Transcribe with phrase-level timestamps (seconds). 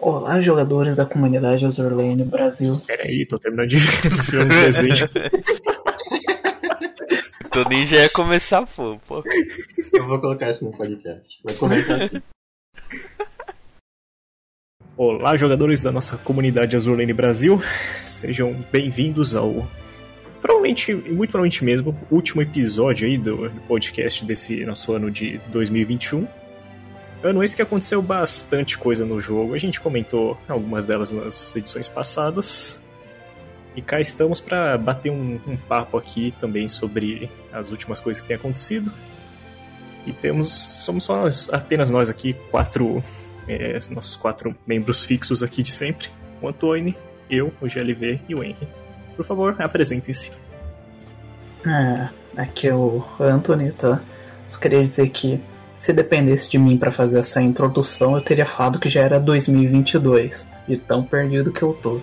[0.00, 2.80] Olá, jogadores da comunidade Azurlane Brasil.
[2.86, 5.08] Peraí, tô terminando de ver um desenho.
[7.50, 9.24] Toninho já ia começar, pô, pô.
[9.92, 11.40] Eu vou colocar isso no podcast.
[11.42, 12.22] Vai começar assim.
[14.96, 17.60] Olá, jogadores da nossa comunidade Azurlane Brasil.
[18.04, 19.68] Sejam bem-vindos ao.
[20.40, 26.24] Provavelmente, muito provavelmente mesmo, último episódio aí do, do podcast desse nosso ano de 2021.
[27.22, 29.54] Ano esse que aconteceu bastante coisa no jogo.
[29.54, 32.80] A gente comentou algumas delas nas edições passadas.
[33.74, 38.28] E cá estamos para bater um, um, papo aqui também sobre as últimas coisas que
[38.28, 38.92] têm acontecido.
[40.06, 40.48] E temos.
[40.48, 43.02] Somos só nós, apenas nós aqui, quatro.
[43.48, 46.08] É, nossos quatro membros fixos aqui de sempre.
[46.40, 46.94] O Antônio,
[47.30, 48.68] eu, o GLV e o Henry.
[49.16, 50.30] Por favor, apresentem-se.
[51.66, 54.02] É, aqui é o Anthony, tá?
[54.48, 55.40] Só queria dizer que
[55.78, 60.50] se dependesse de mim para fazer essa introdução, eu teria falado que já era 2022,
[60.66, 62.00] de tão perdido que eu tô.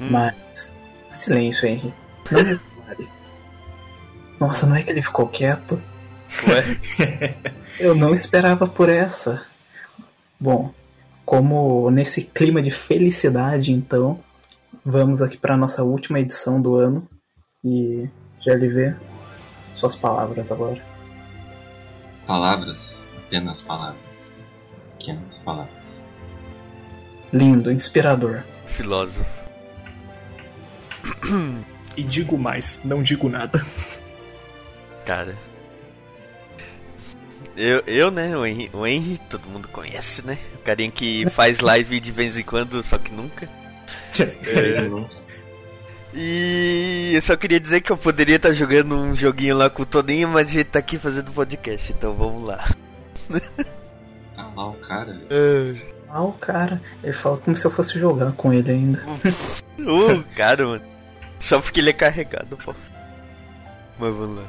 [0.00, 0.08] Hum.
[0.10, 0.78] Mas,
[1.12, 1.92] silêncio, Henry.
[2.30, 2.40] Não.
[4.40, 5.80] Nossa, não é que ele ficou quieto?
[6.48, 7.44] Ué?
[7.78, 9.42] eu não esperava por essa.
[10.40, 10.72] Bom,
[11.26, 14.18] como nesse clima de felicidade, então,
[14.82, 17.06] vamos aqui para nossa última edição do ano.
[17.62, 18.08] E,
[18.42, 18.96] GLV,
[19.70, 20.89] suas palavras agora.
[22.30, 24.32] Palavras, apenas palavras.
[24.96, 26.00] Pequenas palavras.
[27.32, 28.44] Lindo, inspirador.
[28.68, 29.26] Filósofo.
[31.96, 33.66] e digo mais, não digo nada.
[35.04, 35.36] Cara.
[37.56, 40.38] Eu, eu né, o Henry, o Henry, todo mundo conhece, né?
[40.54, 43.48] O carinha que faz live de vez em quando, só que nunca.
[44.20, 45.10] É.
[46.12, 49.86] E eu só queria dizer que eu poderia estar jogando um joguinho lá com o
[49.86, 52.68] Toninho, mas a gente tá aqui fazendo podcast, então vamos lá.
[54.36, 55.20] Ah lá o cara.
[56.08, 56.80] Ah, o cara.
[57.02, 59.04] Ele fala como se eu fosse jogar com ele ainda.
[59.78, 60.82] uh, cara, mano.
[61.38, 62.74] Só porque ele é carregado, pô.
[63.98, 64.44] Mas vamos lá.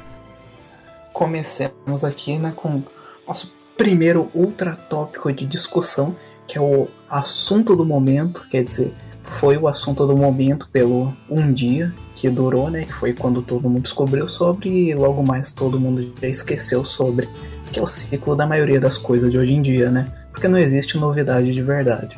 [1.12, 2.82] Comecemos aqui, né, com
[3.26, 9.56] nosso primeiro ultra tópico de discussão, que é o assunto do momento, quer dizer, foi
[9.56, 12.84] o assunto do momento pelo um dia que durou, né?
[12.84, 17.28] Que foi quando todo mundo descobriu sobre e logo mais todo mundo já esqueceu sobre,
[17.72, 20.12] que é o ciclo da maioria das coisas de hoje em dia, né?
[20.30, 22.16] Porque não existe novidade de verdade.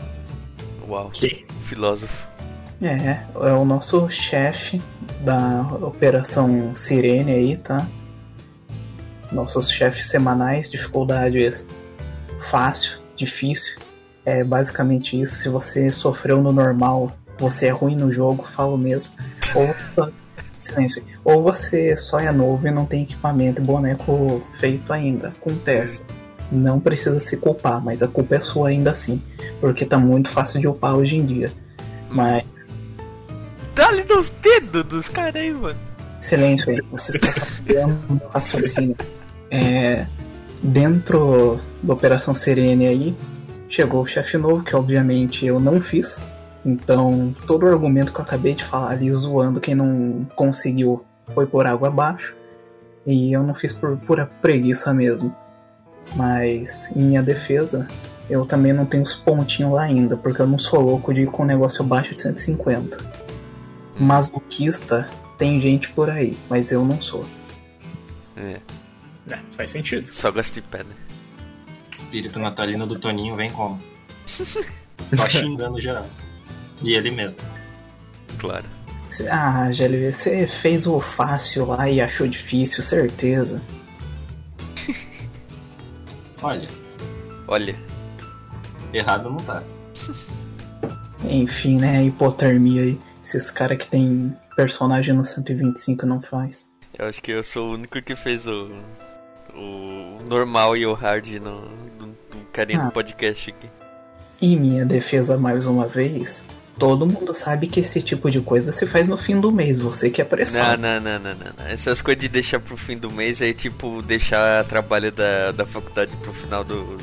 [0.89, 2.29] Uau, que filósofo.
[2.83, 4.83] É, é o nosso chefe
[5.21, 7.87] da Operação Sirene aí, tá?
[9.33, 11.67] Nossos chefes semanais, dificuldades
[12.39, 13.79] fácil, difícil,
[14.25, 15.37] é basicamente isso.
[15.37, 19.13] Se você sofreu no normal, você é ruim no jogo, falo mesmo.
[19.55, 19.75] Ou,
[20.59, 21.05] silêncio.
[21.25, 25.29] Ou você só é novo e não tem equipamento e boneco feito ainda.
[25.29, 26.05] Acontece.
[26.51, 29.23] Não precisa se culpar, mas a culpa é sua ainda assim.
[29.61, 31.53] Porque tá muito fácil de upar hoje em dia.
[32.09, 32.45] Mas.
[33.75, 35.79] Dá ali nos dedos dos caras aí, mano.
[36.21, 38.97] Silêncio aí, você está atrapalhando o raciocínio.
[39.51, 40.07] É,
[40.63, 43.17] dentro da Operação Serene aí,
[43.69, 46.21] chegou o chefe novo, que obviamente eu não fiz.
[46.65, 51.47] Então, todo o argumento que eu acabei de falar ali, zoando quem não conseguiu, foi
[51.47, 52.35] por água abaixo.
[53.07, 55.35] E eu não fiz por pura preguiça mesmo.
[56.17, 57.87] Mas, em minha defesa,
[58.29, 61.27] eu também não tenho os pontinhos lá ainda, porque eu não sou louco de ir
[61.27, 62.99] com um negócio abaixo de 150.
[63.99, 65.09] Masoquista
[65.39, 67.25] tem gente por aí, mas eu não sou.
[68.37, 68.57] É.
[69.31, 70.13] é faz sentido.
[70.13, 71.04] Só gosto de pedra.
[71.95, 73.81] Espírito natalino do Toninho vem como?
[75.17, 76.07] Só xingando geral.
[76.83, 77.41] E ele mesmo.
[78.39, 78.65] Claro.
[79.31, 83.63] Ah, GLV, você fez o fácil lá e achou difícil, certeza.
[86.43, 86.69] Olha.
[87.47, 87.77] Olha.
[88.93, 89.63] Errado não tá.
[91.25, 92.05] Enfim, né?
[92.05, 93.01] Hipotermia aí.
[93.23, 96.71] Esses caras que tem personagem no 125 não faz.
[96.97, 98.71] Eu acho que eu sou o único que fez o.
[99.57, 101.61] O normal e o hard no,
[101.99, 102.87] no, no carinha ah.
[102.87, 103.69] do podcast aqui.
[104.41, 106.45] Em minha defesa, mais uma vez,
[106.79, 110.11] todo mundo sabe que esse tipo de coisa se faz no fim do mês, você
[110.11, 110.63] que é pressão.
[110.77, 114.03] Não, não, não, não, não, Essas coisas de deixar pro fim do mês é tipo
[114.03, 116.99] deixar trabalho da, da faculdade pro final do.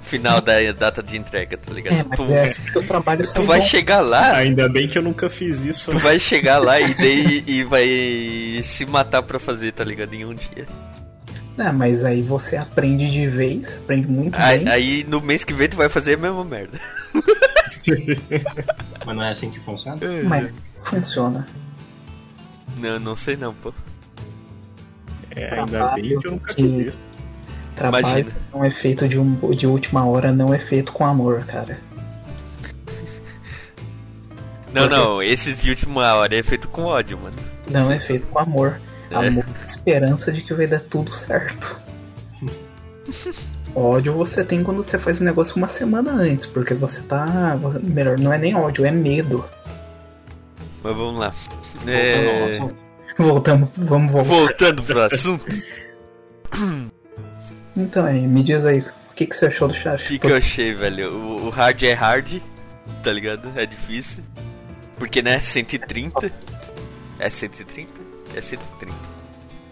[0.00, 1.94] Final da data de entrega, tá ligado?
[1.94, 3.66] É, mas tu, é assim que o trabalho Tu vai bom.
[3.66, 4.32] chegar lá.
[4.32, 5.92] Ainda bem que eu nunca fiz isso.
[5.92, 10.12] Tu vai chegar lá e, daí, e vai se matar pra fazer, tá ligado?
[10.12, 10.66] Em um dia.
[11.58, 14.68] Ah, mas aí você aprende de vez, aprende muito aí, bem.
[14.68, 16.80] Aí no mês que vem tu vai fazer a mesma merda.
[19.04, 20.00] mas não é assim que funciona?
[20.24, 20.50] Mas
[20.84, 21.46] funciona.
[22.78, 23.72] Não, não sei não, pô.
[25.30, 26.98] É, ainda bem que eu nunca isso.
[27.76, 28.36] Trabalho Imagina.
[28.52, 31.78] não é feito de, um, de última hora, não é feito com amor, cara.
[34.72, 37.36] Não, não, esses de última hora é feito com ódio, mano.
[37.70, 38.80] Não, é feito com amor.
[39.12, 39.28] É.
[39.28, 41.80] Amor e esperança de que vai dar tudo certo.
[43.74, 47.58] ódio você tem quando você faz o negócio uma semana antes, porque você tá.
[47.82, 49.44] Melhor, não é nem ódio, é medo.
[50.82, 51.32] Mas vamos lá.
[51.74, 52.50] Voltando ao É...
[52.50, 52.76] assunto.
[53.18, 54.28] Voltamos, vamos voltar.
[54.30, 55.44] Voltando pro assunto,
[57.76, 60.06] Então aí, me diz aí, o que, que você achou do o chat?
[60.06, 61.12] que, que eu achei, velho?
[61.14, 62.40] O, o hard é hard,
[63.02, 63.50] tá ligado?
[63.54, 64.22] É difícil.
[64.98, 66.30] Porque, né, 130.
[67.18, 68.01] É 130?
[68.34, 68.94] É 130.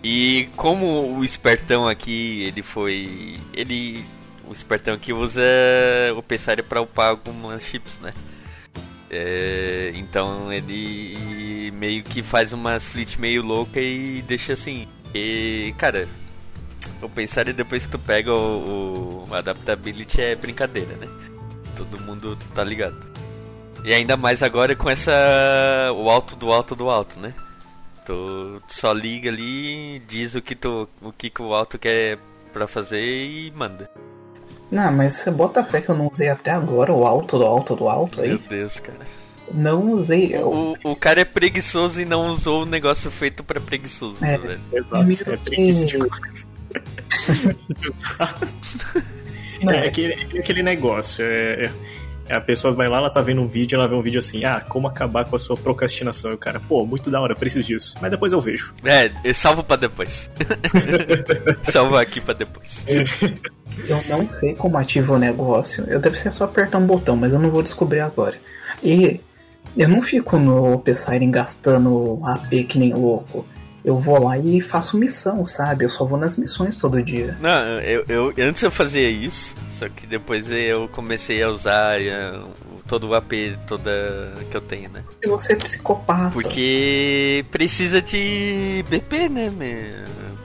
[0.03, 3.39] E como o espertão aqui, ele foi.
[3.53, 4.05] Ele.
[4.49, 5.43] O espertão aqui usa
[6.17, 8.13] o Pensário pra upar algumas chips, né?
[9.09, 14.89] É, então ele meio que faz umas fleet meio louca e deixa assim.
[15.15, 16.09] E, cara,
[17.03, 21.09] o Pensário depois que tu pega o, o Adaptability é brincadeira, né?
[21.77, 22.99] Todo mundo tá ligado.
[23.85, 25.13] E ainda mais agora com essa.
[25.95, 27.35] o alto do alto do alto, né?
[28.05, 32.19] Tu só liga ali, diz o que, tu, o que, que o alto quer
[32.53, 33.91] pra fazer e manda.
[34.71, 37.75] Não, mas você bota fé que eu não usei até agora o alto do alto
[37.77, 38.39] do alto Meu aí?
[38.49, 38.99] Deus, cara.
[39.53, 40.35] Não usei.
[40.37, 40.49] Eu,
[40.85, 44.39] O, o cara é preguiçoso e não usou o negócio feito pra preguiçoso, É.
[44.39, 44.61] velho.
[44.73, 45.05] Exato.
[45.05, 45.99] Primeiro É que-
[49.65, 51.25] Não, É aquele, é aquele negócio.
[51.25, 51.73] É, é-
[52.31, 54.61] a pessoa vai lá, ela tá vendo um vídeo, ela vê um vídeo assim, ah,
[54.61, 56.31] como acabar com a sua procrastinação.
[56.31, 57.97] E o cara, pô, muito da hora, preciso disso.
[58.01, 58.75] Mas depois eu vejo.
[58.85, 60.31] É, eu salvo pra depois.
[61.65, 62.85] Salvo aqui pra depois.
[63.89, 65.85] Eu não sei como ativa o negócio.
[65.89, 68.37] Eu deve ser só apertar um botão, mas eu não vou descobrir agora.
[68.83, 69.21] E
[69.77, 73.47] eu não fico no P-Siren gastando AP que nem louco.
[73.85, 75.85] Eu vou lá e faço missão, sabe?
[75.85, 77.37] Eu só vou nas missões todo dia.
[77.41, 82.39] Não, eu, eu antes eu fazia isso, só que depois eu comecei a usar eh,
[82.87, 83.33] todo o AP
[83.67, 83.91] toda
[84.51, 85.03] que eu tenho, né?
[85.23, 86.31] E você é psicopata.
[86.31, 89.51] Porque precisa de BP, né,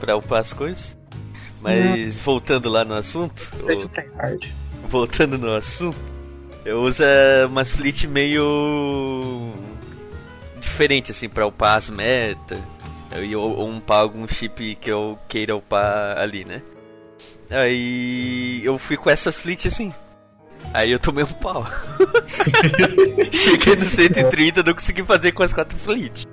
[0.00, 0.96] pra upar as coisas.
[1.60, 4.54] Mas voltando lá no assunto, É o- tryhard.
[4.88, 5.96] voltando no assunto,
[6.64, 7.02] eu uso
[7.48, 9.52] umas fleet meio
[10.60, 12.58] diferente assim pra upar as metas
[13.22, 16.62] e ou, ou upar algum chip que eu queira upar ali, né?
[17.50, 19.92] Aí eu fui com essas fleet assim.
[20.72, 21.66] Aí eu tomei um pau.
[23.32, 26.26] Cheguei no 130, não consegui fazer com as quatro fleet.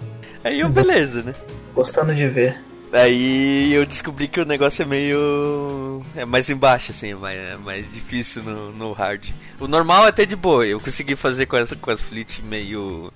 [0.44, 1.34] Aí eu, beleza, né?
[1.74, 2.60] Gostando de ver.
[2.92, 6.04] Aí eu descobri que o negócio é meio.
[6.16, 9.30] É mais embaixo, assim, é mais, é mais difícil no, no hard.
[9.60, 13.12] O normal é até de boa, eu consegui fazer com, essa, com as fleet meio.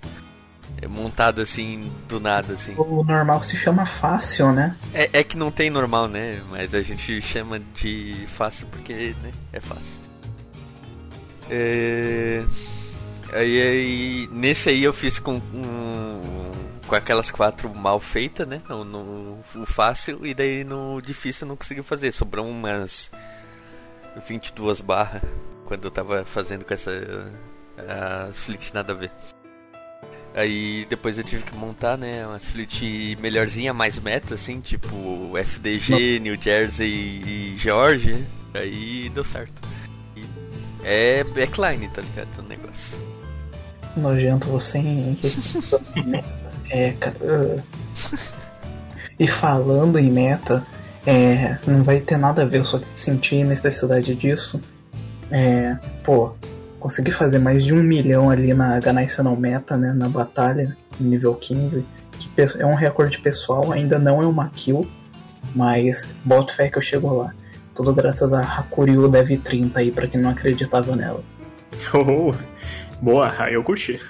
[0.86, 2.76] Montado assim, do nada, assim.
[2.78, 4.76] O normal se chama fácil, né?
[4.94, 6.42] É, é que não tem normal, né?
[6.52, 9.32] Mas a gente chama de fácil porque né?
[9.54, 10.02] é fácil.
[11.50, 12.44] É...
[13.34, 16.52] Aí, aí, nesse aí eu fiz com, um-
[16.88, 18.62] com aquelas quatro mal feitas, né?
[18.70, 22.12] No, no- o fácil e daí no difícil eu não consegui fazer.
[22.12, 23.10] Sobrou umas
[24.28, 25.22] 22 barras
[25.66, 26.92] quando eu tava fazendo com essa
[28.30, 29.12] as fleet nada a ver.
[30.38, 36.20] Aí depois eu tive que montar, né, umas fleet melhorzinha, mais meta, assim, tipo FDG,
[36.22, 38.24] New Jersey e George.
[38.54, 39.60] Aí deu certo.
[40.16, 40.24] E
[40.84, 42.28] é backline, tá ligado?
[42.38, 42.96] O negócio.
[43.96, 45.18] Nojento você em.
[46.70, 47.66] é, cara.
[49.20, 50.64] E falando em meta,
[51.04, 54.62] é, não vai ter nada a ver, eu só senti necessidade disso.
[55.32, 56.36] É, pô,
[56.80, 59.94] consegui fazer mais de um milhão ali na Ganational Meta, né?
[59.94, 61.86] Na batalha, no nível 15.
[62.20, 64.90] Que é um recorde pessoal, ainda não é uma kill,
[65.56, 67.34] mas boto fé que eu chego lá.
[67.76, 71.24] Tudo graças a Hakuryu Dev 30 aí, pra quem não acreditava nela.
[71.94, 72.34] Oh,
[73.00, 74.02] boa, aí eu curti.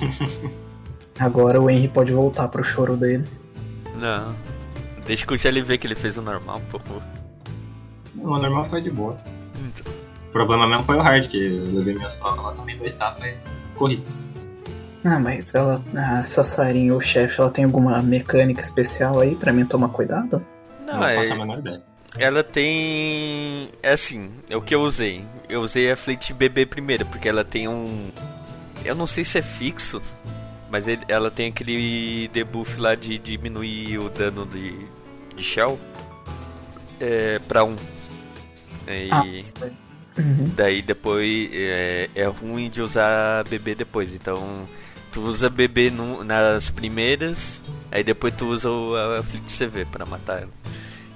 [1.18, 3.24] Agora o Henry pode voltar pro choro dele.
[3.96, 4.34] Não.
[5.06, 7.02] Deixa que o GL ver que ele fez o normal, por favor.
[8.16, 9.18] O normal foi de boa.
[9.54, 9.89] Então.
[10.30, 13.24] O problema mesmo foi o hard, que eu levei minhas provas lá, tomei dois tapas
[13.26, 13.34] e
[13.76, 14.02] corri.
[15.04, 19.64] Ah, mas ela, a Sassarin, o chefe, ela tem alguma mecânica especial aí pra mim
[19.64, 20.44] tomar cuidado?
[20.86, 21.82] Não, Não é, faço a menor ideia.
[22.18, 23.70] ela tem.
[23.82, 25.24] É assim, é o que eu usei.
[25.48, 28.10] Eu usei a Fleet BB primeiro, porque ela tem um.
[28.84, 30.00] Eu não sei se é fixo,
[30.70, 34.74] mas ele- ela tem aquele debuff lá de diminuir o dano de,
[35.34, 35.78] de Shell
[37.00, 37.74] é, pra um.
[38.86, 39.24] E Ah,
[40.20, 40.50] uhum.
[40.56, 44.12] daí depois é, é ruim de usar BB depois.
[44.12, 44.66] Então
[45.12, 47.60] tu usa BB no- nas primeiras,
[47.90, 50.50] aí depois tu usa o, a Fleet CV pra matar ela.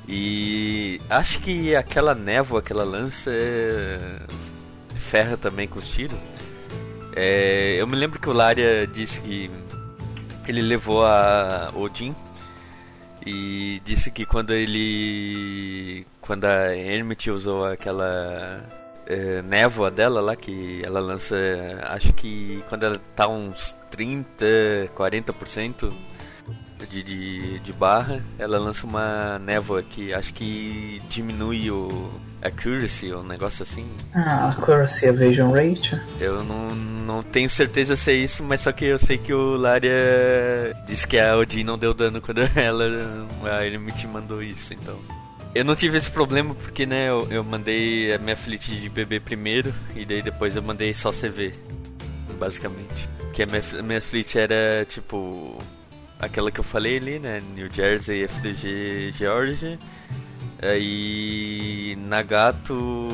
[0.08, 3.98] E acho que aquela névoa, aquela lança é,
[4.96, 6.18] ferra também com os tiros.
[7.16, 9.50] É, eu me lembro que o Laria disse que
[10.46, 12.14] ele levou a Odin
[13.24, 16.06] e disse que quando ele.
[16.20, 18.62] Quando a Hermit usou aquela
[19.06, 21.36] é, névoa dela lá, que ela lança.
[21.88, 24.44] Acho que quando ela tá uns 30,
[24.94, 25.92] 40%
[26.88, 32.10] de, de, de barra, ela lança uma névoa que acho que diminui o
[32.42, 33.86] accuracy, um negócio assim.
[34.14, 36.00] Ah, accuracy evasion rate?
[36.20, 39.56] Eu não, não tenho certeza se é isso, mas só que eu sei que o
[39.56, 39.92] Laria
[40.86, 42.84] disse que a Odin não deu dano quando ela,
[43.44, 44.98] a Eremit mandou isso, então.
[45.54, 49.20] Eu não tive esse problema porque, né, eu, eu mandei a minha fleet de BB
[49.20, 51.54] primeiro e daí depois eu mandei só CV,
[52.38, 53.08] basicamente.
[53.32, 55.56] Que a minha, minha fleet era, tipo,
[56.18, 57.40] aquela que eu falei ali, né?
[57.54, 59.78] New Jersey, FDG, Georgia.
[60.60, 63.08] Aí Nagato,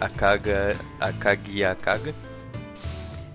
[0.00, 2.14] Akaga, Akagi Akaga.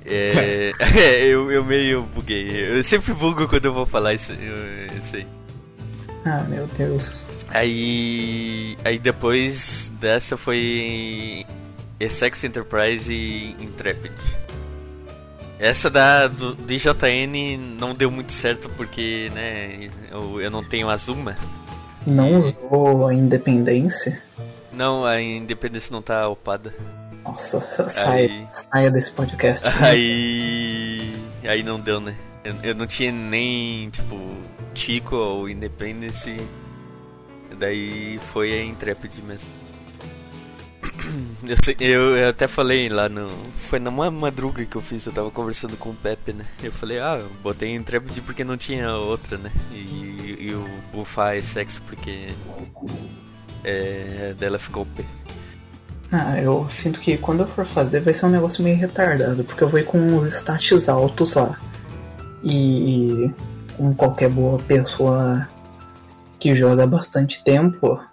[0.05, 2.77] É, é, eu, eu meio buguei.
[2.77, 5.27] Eu sempre bugo quando eu vou falar isso, isso aí.
[6.25, 7.23] Ah, meu Deus.
[7.53, 11.45] Aí, aí depois dessa foi
[11.99, 14.13] Essex Enterprise e Intrepid.
[15.59, 21.37] Essa da do DJN não deu muito certo porque, né, eu, eu não tenho Azuma.
[22.07, 24.21] Não usou a Independência?
[24.71, 26.73] Não, a Independência não tá upada.
[27.23, 28.45] Nossa, saia, aí...
[28.47, 29.65] saia desse podcast.
[29.79, 31.13] Aí.
[31.45, 32.15] Aí não deu, né?
[32.43, 34.19] Eu, eu não tinha nem, tipo,
[34.73, 36.35] Chico ou Independence.
[37.57, 39.49] Daí foi a Intrepid mesmo.
[41.43, 43.27] Eu, sei, eu, eu, até falei lá no.
[43.69, 46.45] Foi numa madruga que eu fiz, eu tava conversando com o Pepe, né?
[46.61, 49.51] Eu falei, ah, eu botei Intrepid porque não tinha outra, né?
[49.71, 52.29] E, e o Buffy é sexo porque.
[53.63, 55.05] É, dela ficou P.
[56.11, 59.63] Ah, eu sinto que quando eu for fazer vai ser um negócio meio retardado, porque
[59.63, 61.57] eu vou ir com os stats altos lá.
[62.43, 63.31] E
[63.75, 65.47] com qualquer boa pessoa
[66.43, 68.03] que joga bastante tempo,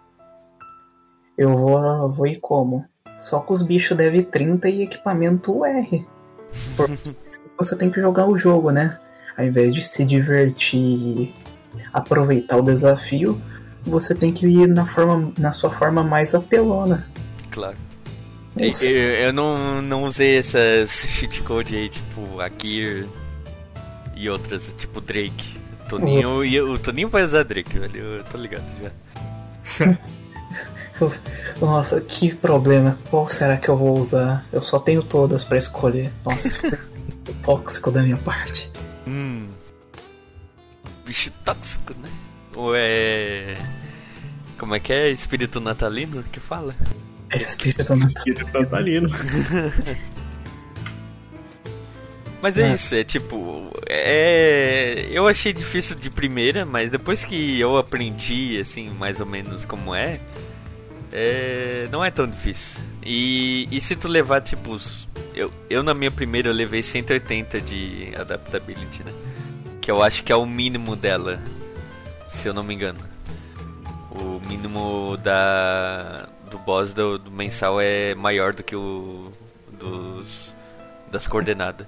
[1.37, 2.87] eu vou, vou ir como?
[3.19, 6.07] Só com os bichos deve 30 e equipamento R.
[6.77, 7.13] Porque
[7.59, 9.01] você tem que jogar o jogo, né?
[9.37, 11.35] Ao invés de se divertir e
[11.93, 13.43] aproveitar o desafio,
[13.83, 17.09] você tem que ir na, forma, na sua forma mais apelona.
[17.51, 17.77] Claro.
[18.57, 23.09] Eu, eu, não, não usei essas cheat code aí, tipo a Gear
[24.15, 25.60] e outras, tipo Drake.
[25.91, 26.29] O Toninho,
[26.69, 26.73] uhum.
[26.73, 28.01] o Toninho vai usar Drake, velho.
[28.01, 29.99] Eu tô ligado já.
[31.61, 32.97] Nossa, que problema.
[33.11, 34.47] Qual será que eu vou usar?
[34.53, 36.13] Eu só tenho todas para escolher.
[36.25, 36.79] Nossa,
[37.43, 38.71] tóxico da minha parte.
[39.07, 39.49] Hum.
[41.05, 42.09] Bicho tóxico, né?
[42.55, 43.57] Ou é.
[44.57, 45.11] Como é que é?
[45.11, 46.73] Espírito natalino que fala?
[47.33, 48.07] É espírito natalino.
[48.07, 49.09] Espírito natalino.
[52.43, 53.71] Mas é, é, isso, é tipo.
[53.89, 55.07] É.
[55.11, 59.95] Eu achei difícil de primeira, mas depois que eu aprendi, assim, mais ou menos como
[59.95, 60.21] é,
[61.13, 62.81] é, não é tão difícil.
[63.03, 64.79] E, e se tu levar, tipo,
[65.35, 69.13] eu, eu na minha primeira eu levei 180 de adaptability, né?
[69.81, 71.43] Que eu acho que é o mínimo dela,
[72.29, 73.01] se eu não me engano.
[74.11, 79.31] O mínimo da do boss do, do mensal é maior do que o
[79.71, 80.55] dos
[81.11, 81.87] das coordenadas.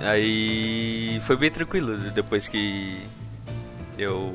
[0.00, 3.06] Aí foi bem tranquilo depois que
[3.96, 4.34] eu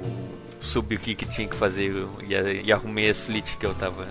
[0.62, 4.08] soube o que, que tinha que fazer e, e arrumei as fleet que eu tava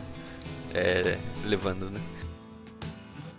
[0.74, 2.00] é, levando, né?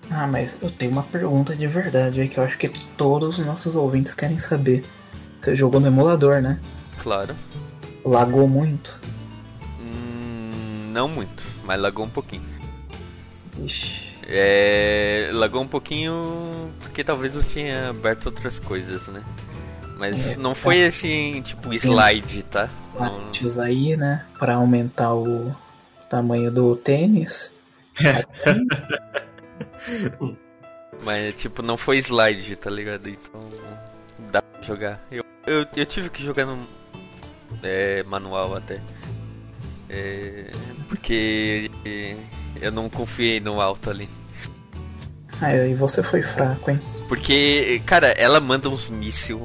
[0.09, 3.45] Ah, mas eu tenho uma pergunta de verdade aí que eu acho que todos os
[3.45, 4.83] nossos ouvintes querem saber.
[5.39, 6.59] Você jogou no emulador, né?
[7.03, 7.35] Claro.
[8.05, 8.99] Lagou muito?
[9.79, 12.45] Hum, não muito, mas lagou um pouquinho.
[13.57, 14.06] Ixi.
[14.29, 19.23] É, lagou um pouquinho porque talvez eu tinha aberto outras coisas, né?
[19.97, 20.87] Mas é, não foi tá.
[20.87, 22.69] assim, tipo, slide, tá?
[22.93, 24.25] Slides aí, né?
[24.37, 25.55] Pra aumentar o
[26.09, 27.57] tamanho do tênis.
[31.05, 33.07] Mas, tipo, não foi slide, tá ligado?
[33.07, 33.39] Então,
[34.31, 34.99] dá pra jogar.
[35.09, 36.59] Eu, eu, eu tive que jogar no
[37.63, 38.81] é, manual até.
[39.89, 40.51] É,
[40.89, 41.71] porque
[42.61, 44.09] eu não confiei no alto ali.
[45.41, 46.81] Aí você foi fraco, hein?
[47.07, 49.39] Porque, cara, ela manda uns mísseis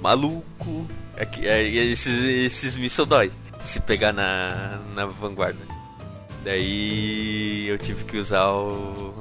[0.00, 0.86] maluco.
[1.16, 3.32] É que, é, esses, esses mísseis dói
[3.62, 5.60] se pegar na, na vanguarda.
[6.44, 9.14] Daí eu tive que usar o,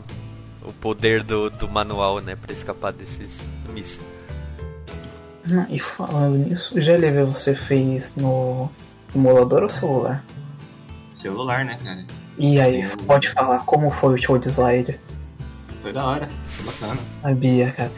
[0.62, 3.40] o poder do, do manual, né, pra escapar desses
[3.74, 4.06] mísseis.
[5.52, 8.70] Ah, e falando nisso, o GLV você fez no
[9.16, 10.24] emulador ou celular?
[11.14, 12.06] Celular, né, cara?
[12.38, 15.00] E aí, pode falar como foi o show de slide?
[15.84, 17.02] Foi da hora, foi bacana.
[17.22, 17.92] Sabia, cara.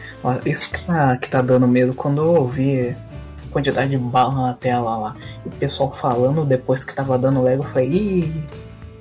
[0.44, 4.54] Isso que tá, que tá dando medo quando eu ouvi a quantidade de bala na
[4.54, 5.16] tela lá.
[5.44, 8.44] E o pessoal falando depois que tava dando lag, eu falei, ih,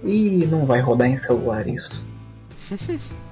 [0.04, 2.08] ih, não vai rodar em celular isso.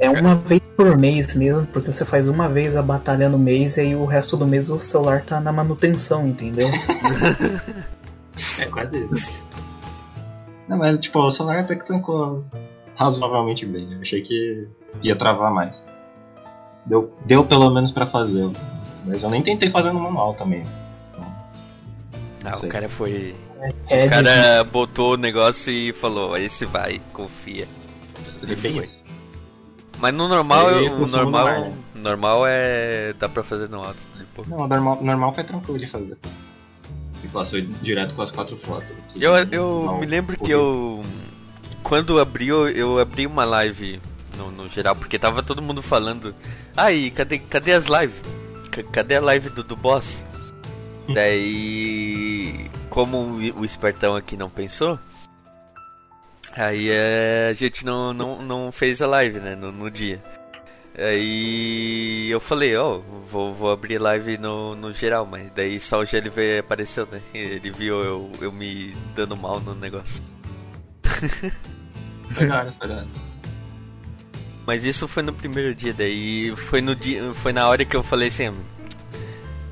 [0.00, 3.76] É uma vez por mês mesmo, porque você faz uma vez a batalha no mês
[3.76, 6.68] e aí o resto do mês o celular tá na manutenção, entendeu?
[8.58, 9.44] É quase isso.
[10.68, 12.44] Não, mas tipo, o celular até que tancou
[12.98, 13.92] razoavelmente bem.
[13.94, 14.68] Eu achei que
[15.02, 15.86] ia travar mais.
[16.84, 18.50] Deu, deu pelo menos pra fazer.
[19.06, 20.62] Mas eu nem tentei fazer no manual também.
[22.44, 22.68] Ah, o sei.
[22.68, 23.34] cara foi.
[23.88, 27.66] É O cara botou o negócio e falou, esse vai, confia.
[28.42, 28.84] Ele bem foi.
[28.84, 29.02] isso.
[29.98, 31.72] Mas no normal, é o normal, mar, né?
[31.96, 33.12] normal é.
[33.18, 33.98] dá pra fazer no alto.
[34.16, 34.48] Tipo.
[34.48, 36.16] Não, o normal, normal foi tranquilo de fazer.
[37.24, 38.86] E passou direto com as quatro fotos.
[39.16, 41.02] Eu, eu Não, me lembro que eu.
[41.82, 44.00] Quando abriu, eu abri uma live
[44.36, 46.34] no, no geral, porque tava todo mundo falando.
[46.76, 48.16] Aí, cadê, cadê as lives?
[48.92, 50.24] Cadê a live do, do boss?
[51.12, 52.70] Daí.
[52.90, 54.98] Como o o espertão aqui não pensou.
[56.52, 60.22] Aí é, a gente não, não, não fez a live, né, no, no dia.
[60.96, 66.04] Aí eu falei, ó, vou, vou abrir live no, no geral, mas daí só o
[66.04, 67.20] GLV apareceu, né?
[67.32, 70.20] Ele viu eu, eu me dando mal no negócio.
[74.66, 78.02] Mas isso foi no primeiro dia, daí foi no dia, foi na hora que eu
[78.02, 78.54] falei assim,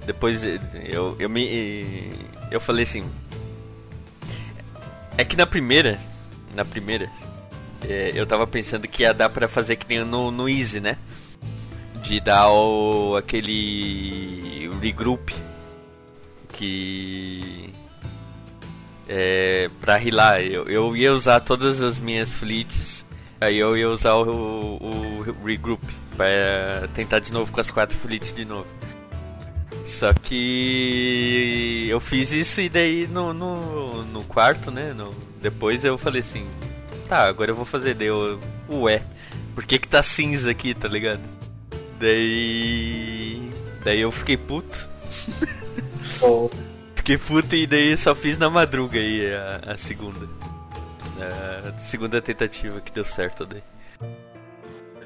[0.06, 2.14] depois eu, eu me
[2.50, 3.04] eu falei assim,
[5.18, 6.00] é que na primeira,
[6.54, 7.11] na primeira,
[7.88, 10.97] é, eu tava pensando que ia dar pra fazer que nem no, no Easy, né?
[12.02, 15.30] De dar o, aquele regroup
[16.52, 17.73] que
[19.08, 20.40] é, pra rilar.
[20.40, 23.04] Eu, eu ia usar todas as minhas fleets,
[23.40, 24.28] aí eu ia usar o,
[24.80, 25.82] o, o regroup
[26.16, 28.66] pra tentar de novo com as quatro fleets de novo.
[29.85, 34.92] Só que eu fiz isso e daí no, no, no quarto, né?
[34.92, 36.44] no- depois eu falei assim,
[37.09, 37.94] tá, agora eu vou fazer.
[37.94, 39.00] Deu, ué,
[39.54, 41.20] por que que tá cinza aqui, tá ligado?
[42.00, 43.48] Daí.
[43.85, 44.88] Daí eu fiquei puto.
[46.18, 46.50] Pô,
[47.07, 50.29] Fiquei puto e daí só fiz na madruga aí a, a segunda.
[51.21, 53.62] A segunda tentativa que deu certo daí.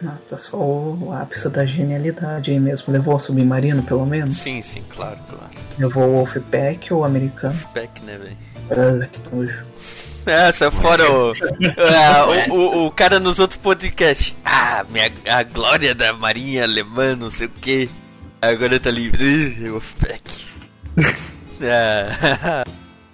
[0.06, 2.90] ah, tá só o ápice da genialidade aí mesmo.
[2.90, 4.38] Levou o submarino, pelo menos?
[4.38, 5.50] Sim, sim, claro, claro.
[5.78, 7.60] Levou o Wolfpack ou o americano?
[7.74, 8.36] Pack, né, velho?
[8.70, 9.62] Ah, que nojo.
[10.26, 14.36] Ah, sai fora o, ah, o, o, o cara nos outros podcasts.
[14.44, 17.90] Ah, minha, a glória da marinha alemã, não sei o que.
[18.40, 19.68] Agora tá livre.
[19.68, 20.22] Wolfpack.
[21.68, 22.64] Ah,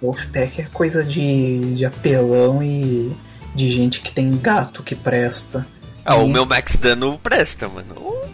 [0.01, 3.15] Wolfpack é coisa de, de apelão e
[3.55, 5.65] de gente que tem gato que presta.
[6.05, 7.95] ah, o meu max dano presta, mano.
[7.95, 8.27] O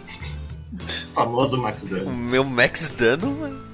[1.14, 2.10] Famoso Max o Dano.
[2.12, 3.64] meu max dano, mano.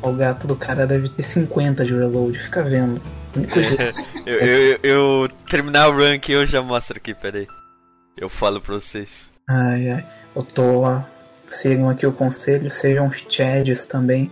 [0.00, 3.00] O gato do cara deve ter 50 de reload, fica vendo.
[3.36, 3.40] O
[4.24, 7.46] Eu, eu, eu, eu terminar o rank eu já mostro aqui, peraí.
[8.16, 9.28] Eu falo pra vocês.
[9.48, 10.06] Ai, ai.
[10.34, 10.82] Eu tô.
[11.48, 14.30] Sigam aqui o conselho, sejam chads também.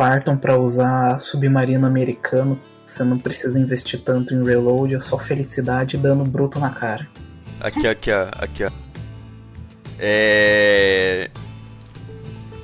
[0.00, 2.58] Partam pra usar submarino americano.
[2.86, 7.06] Você não precisa investir tanto em reload, é só felicidade e dano bruto na cara.
[7.60, 8.10] Aqui, aqui.
[8.10, 8.70] Aqui, ó.
[9.98, 11.28] É.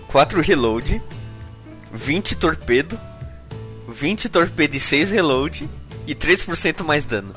[0.09, 1.03] 4 reload.
[1.93, 2.99] 20 torpedo.
[3.87, 5.69] 20 torpedo e 6 reload.
[6.07, 7.37] E 3% mais dano.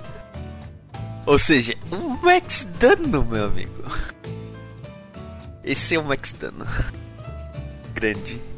[1.26, 3.84] Ou seja, um max dano, meu amigo.
[5.62, 6.66] Esse é o max dano.
[7.94, 8.49] Grande.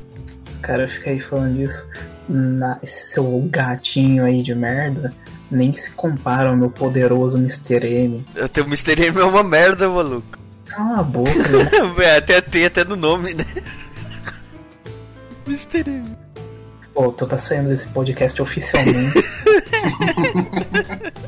[0.62, 1.89] Cara, fica aí falando isso.
[2.30, 5.13] Na, esse seu gatinho aí de merda
[5.50, 7.86] nem se compara ao meu poderoso Mr.
[7.86, 8.26] M.
[8.41, 9.08] O teu Mr.
[9.08, 10.39] M é uma merda, maluco.
[10.65, 12.15] Cala a boca, né?
[12.17, 13.45] Até tem até no nome, né?
[15.45, 15.80] Mr.
[15.89, 16.15] M.
[16.93, 19.24] Pô, tu tá saindo desse podcast oficialmente.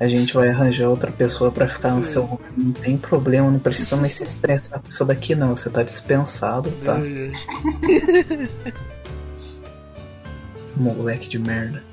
[0.00, 2.50] A gente vai arranjar outra pessoa pra ficar no seu lugar.
[2.56, 5.54] Não tem problema, não precisa mais se estressar com isso daqui não.
[5.54, 6.98] Você tá dispensado, tá?
[10.74, 11.84] Moleque de merda.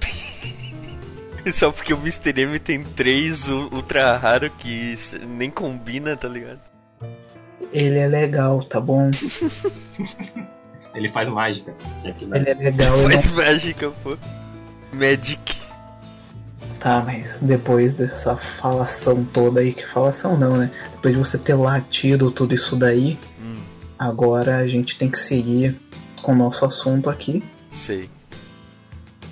[1.54, 2.42] Só porque o Mr.
[2.42, 6.62] M tem três ultra raro que nem combina, tá ligado?
[7.74, 9.12] Ele é legal, tá bom?
[10.96, 11.76] Ele faz mágica.
[12.04, 12.38] É dá.
[12.38, 14.18] Ele é legal, ele Faz mágica, pô.
[14.92, 15.67] Magic.
[16.80, 20.72] Tá, mas depois dessa falação toda aí, que falação não, né?
[20.94, 23.58] Depois de você ter latido tudo isso daí, Hum,
[23.98, 25.76] agora a gente tem que seguir
[26.22, 27.44] com o nosso assunto aqui.
[27.72, 28.10] sei.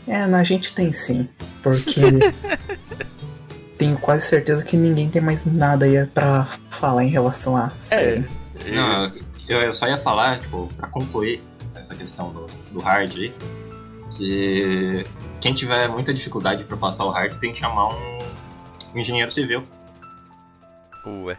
[0.07, 1.27] É, a gente tem sim,
[1.63, 2.01] porque
[3.77, 8.25] tenho quase certeza que ninguém tem mais nada aí pra falar em relação a série.
[8.65, 8.71] É.
[8.71, 9.11] Não,
[9.47, 11.41] eu, eu só ia falar, tipo, pra concluir
[11.75, 13.33] essa questão do, do hard aí,
[14.15, 15.03] que
[15.41, 18.19] quem tiver muita dificuldade pra passar o hard tem que chamar um,
[18.95, 19.63] engenheiro civil.
[21.05, 21.37] Ué.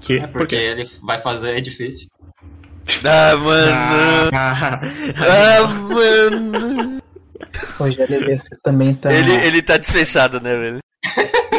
[0.00, 0.18] Que?
[0.18, 2.08] É porque ele vai fazer é difícil.
[3.04, 4.30] Ah, mano.
[4.32, 4.80] Ah,
[5.18, 7.02] Ah, mano.
[7.78, 9.12] Rogério você também tá.
[9.12, 10.78] Ele, ele tá dispensado, né, velho?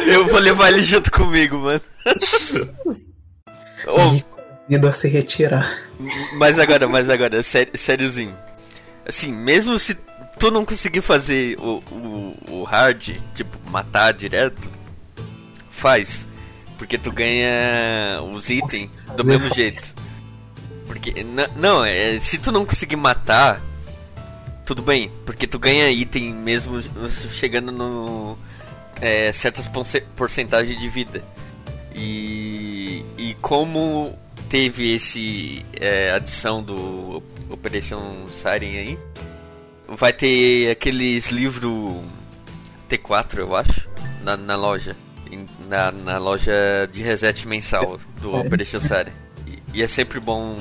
[0.08, 1.82] Eu vou levar ele junto comigo, mano.
[3.88, 4.20] Ô,
[4.74, 5.80] indo a se retirar.
[6.38, 8.36] mas agora, mas agora, sé- sériozinho.
[9.06, 9.98] Assim, mesmo se
[10.38, 14.70] tu não conseguir fazer o, o, o hard, tipo, matar direto,
[15.70, 16.26] faz.
[16.78, 19.96] Porque tu ganha os itens do mesmo jeito.
[20.86, 23.62] Porque, não, é, se tu não conseguir matar,
[24.66, 25.12] tudo bem.
[25.26, 26.82] Porque tu ganha item mesmo
[27.34, 28.38] chegando no.
[29.02, 29.70] É, certas
[30.16, 31.24] porcentagens de vida.
[31.94, 34.18] E, e como
[34.50, 39.00] teve esse é, adição do Operation Siren aí,
[39.88, 42.02] vai ter aqueles livros
[42.90, 43.90] T4, eu acho,
[44.24, 44.96] na, na loja.
[45.68, 48.40] Na, na loja de reset mensal do É.
[48.40, 49.12] Operation Siren.
[49.46, 50.56] E, e é sempre bom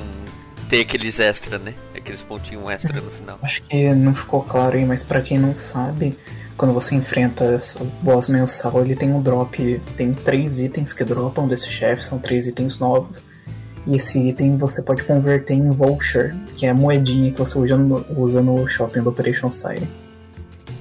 [0.67, 1.73] ter aqueles extra, né?
[1.95, 3.39] Aqueles pontinhos extra no final.
[3.41, 6.17] Acho que não ficou claro aí, mas pra quem não sabe,
[6.57, 9.81] quando você enfrenta essa boss mensal, ele tem um drop.
[9.95, 13.23] Tem três itens que dropam desse chefe, são três itens novos.
[13.87, 17.77] E esse item você pode converter em voucher, que é a moedinha que você usa
[17.77, 19.87] no, usa no shopping do Operation Siren.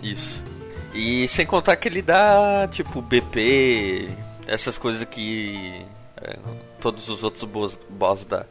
[0.03, 0.45] Isso.
[0.92, 4.09] E sem contar que ele dá, tipo, BP,
[4.47, 5.85] essas coisas que
[6.21, 6.37] é,
[6.81, 8.45] todos os outros boss, boss dá.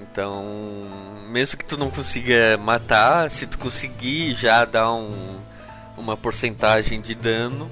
[0.00, 0.88] Então,
[1.30, 5.38] mesmo que tu não consiga matar, se tu conseguir já dar um,
[5.98, 7.70] uma porcentagem de dano,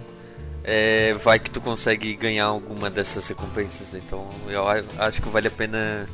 [0.71, 3.95] é, vai que tu consegue ganhar alguma dessas recompensas.
[3.95, 6.07] Então, eu acho que vale a pena,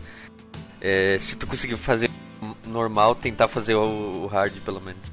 [0.81, 2.09] é, se tu conseguir fazer
[2.65, 5.13] normal, tentar fazer o, hard pelo menos.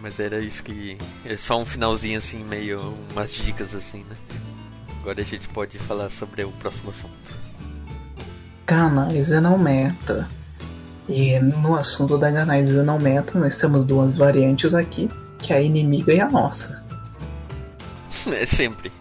[0.00, 0.96] Mas era isso que.
[1.24, 2.94] É só um finalzinho assim, meio.
[3.10, 4.16] umas dicas assim, né?
[5.00, 7.34] Agora a gente pode falar sobre o próximo assunto.
[8.66, 10.28] Ganais não meta.
[11.08, 15.60] E no assunto da Ganais não meta, nós temos duas variantes aqui, que é a
[15.60, 16.79] inimiga e a nossa.
[18.32, 18.92] É sempre.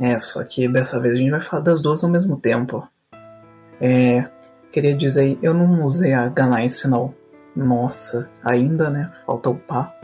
[0.00, 2.86] É, só que dessa vez a gente vai falar das duas ao mesmo tempo.
[3.80, 4.28] É,
[4.70, 7.14] queria dizer, aí, eu não usei a Ganais não.
[7.54, 9.12] Nossa, ainda, né?
[9.26, 9.94] Falta upar.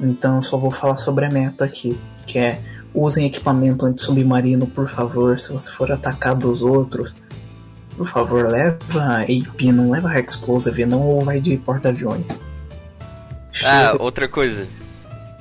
[0.00, 2.62] Então eu só vou falar sobre a meta aqui, que é
[2.94, 7.16] usem equipamento anti-submarino, por favor, se você for atacar dos outros.
[7.96, 12.42] Por favor, leva AP, não leva Explosive, não ou vai de porta-aviões.
[13.64, 14.66] Ah, outra coisa.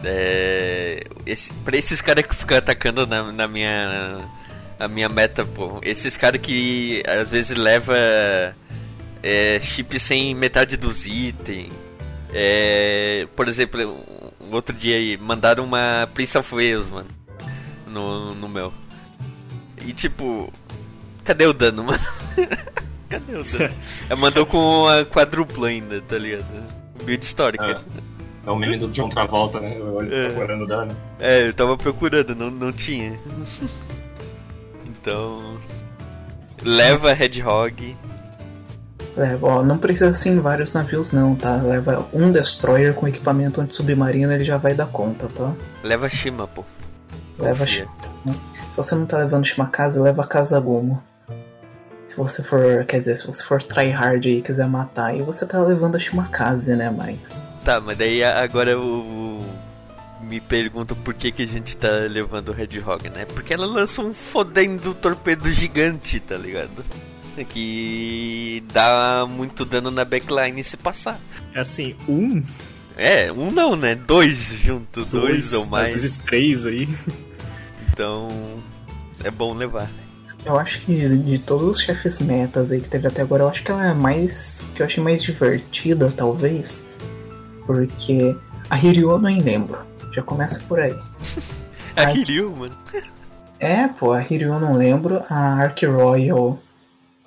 [0.04, 1.04] É.
[1.26, 4.20] Esse, pra esses caras que ficam atacando na, na minha.
[4.80, 5.80] A minha meta, pô.
[5.82, 7.96] Esses caras que às vezes leva.
[9.22, 11.74] É, chip sem metade dos itens.
[12.34, 13.98] É, por exemplo,
[14.40, 17.10] um outro dia aí, mandaram uma Prince of Wales, mano.
[17.86, 18.74] No, no meu.
[19.86, 20.52] E tipo.
[21.26, 22.00] Cadê o dano, mano?
[23.10, 23.76] cadê o dano?
[24.10, 26.46] Ela mandou com a quadrupla ainda, tá ligado?
[27.04, 27.66] Build histórica.
[27.66, 28.09] É.
[28.50, 29.76] É o meme do John Travolta, né?
[29.78, 30.30] Eu olho É.
[30.30, 30.98] procurando dano.
[31.20, 33.16] É, eu tava procurando, não, não tinha.
[34.90, 35.56] então.
[36.64, 37.96] Leva Hedgehog.
[39.16, 41.62] Leva, ó, não precisa ser em vários navios não, tá?
[41.62, 45.54] Leva um destroyer com equipamento anti-submarino, ele já vai dar conta, tá?
[45.84, 46.66] Leva Shima, pô.
[47.38, 47.88] Leva Confia.
[48.26, 51.04] Se você não tá levando Shimakaze, leva Kazagumo.
[52.08, 55.62] Se você for, quer dizer, se você for tryhard e quiser matar, e você tá
[55.62, 57.48] levando a Shimakaze, né, mas...
[57.63, 59.45] Tá, mas daí agora eu.
[60.22, 63.26] Me pergunto por que, que a gente tá levando o Hedgehog, né?
[63.26, 66.84] Porque ela lança um fodendo torpedo gigante, tá ligado?
[67.50, 71.19] Que dá muito dano na backline se passar.
[71.54, 72.43] é assim, um,
[72.98, 73.95] É, um não, né?
[73.95, 75.91] Dois junto, dois, dois, ou às mais.
[75.93, 76.88] vezes três aí.
[77.91, 78.30] Então.
[79.24, 79.89] É bom levar.
[80.45, 83.63] Eu acho que de todos os chefes metas aí que teve até agora, eu acho
[83.63, 84.63] que ela é mais.
[84.76, 86.86] que eu achei mais divertida, talvez.
[87.70, 88.36] Porque
[88.68, 89.78] a Hiryu eu nem lembro.
[90.12, 91.00] Já começa por aí.
[91.96, 92.76] A Hiryu, mano.
[93.60, 95.22] É, pô, a Hiryu eu não lembro.
[95.30, 96.58] A Ark Royal.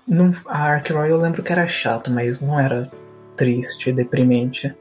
[0.04, 2.90] Não, a Ark Royal eu lembro que era chato, mas não era
[3.36, 4.74] triste, deprimente.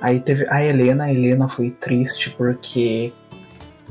[0.00, 3.12] Aí teve a Helena, a Helena foi triste porque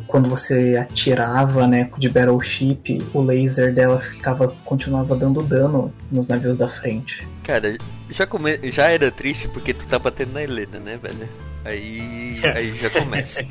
[0.08, 6.58] quando você atirava, né, de Battleship, o laser dela ficava continuava dando dano nos navios
[6.58, 7.28] da frente.
[7.44, 7.78] Cara,
[8.10, 8.60] já, come...
[8.72, 11.30] já era triste porque tu tá batendo na Helena, né, velho?
[11.66, 13.46] Aí, aí já começa.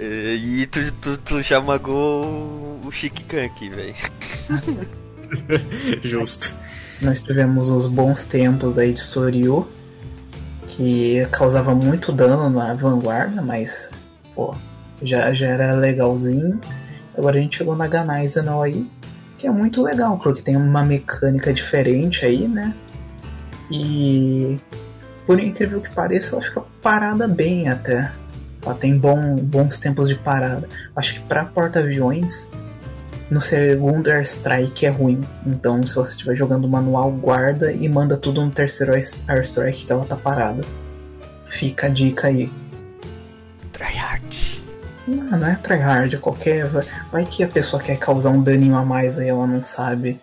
[0.00, 3.94] E tu, tu, tu já magou o Shikikan aqui, velho.
[6.02, 6.54] Justo.
[7.00, 9.68] Nós tivemos os bons tempos aí de Soryu,
[10.66, 13.90] que causava muito dano na vanguarda, mas
[14.34, 14.54] pô,
[15.02, 16.60] já, já era legalzinho.
[17.16, 18.26] Agora a gente chegou na Ganai
[18.62, 18.86] aí,
[19.36, 22.74] que é muito legal, porque tem uma mecânica diferente aí, né?
[23.70, 24.58] E
[25.26, 28.12] por incrível que pareça, ela fica parada bem até.
[28.64, 30.68] Ela tem bom, bons tempos de parada.
[30.94, 32.50] Acho que para porta-aviões,
[33.30, 35.20] no segundo Airstrike é ruim.
[35.46, 40.04] Então, se você estiver jogando manual, guarda e manda tudo no terceiro Airstrike que ela
[40.04, 40.64] tá parada.
[41.50, 42.50] Fica a dica aí.
[43.72, 44.51] Tryhard.
[45.06, 46.66] Não, não é tryhard, é qualquer.
[47.10, 50.20] Vai que a pessoa quer causar um daninho a mais aí, ela não sabe.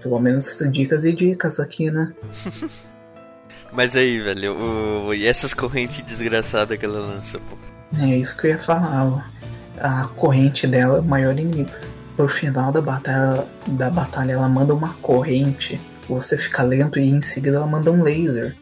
[0.00, 2.12] Pelo menos dicas e dicas aqui, né?
[3.72, 5.14] Mas aí, velho, o...
[5.14, 7.56] e essas correntes desgraçadas que ela lança, pô?
[7.98, 9.30] É isso que eu ia falar.
[9.78, 11.70] A corrente dela é o maior inimigo.
[12.16, 15.80] Por final da batalha, da batalha, ela manda uma corrente.
[16.08, 18.54] Você fica lento e em seguida ela manda um laser.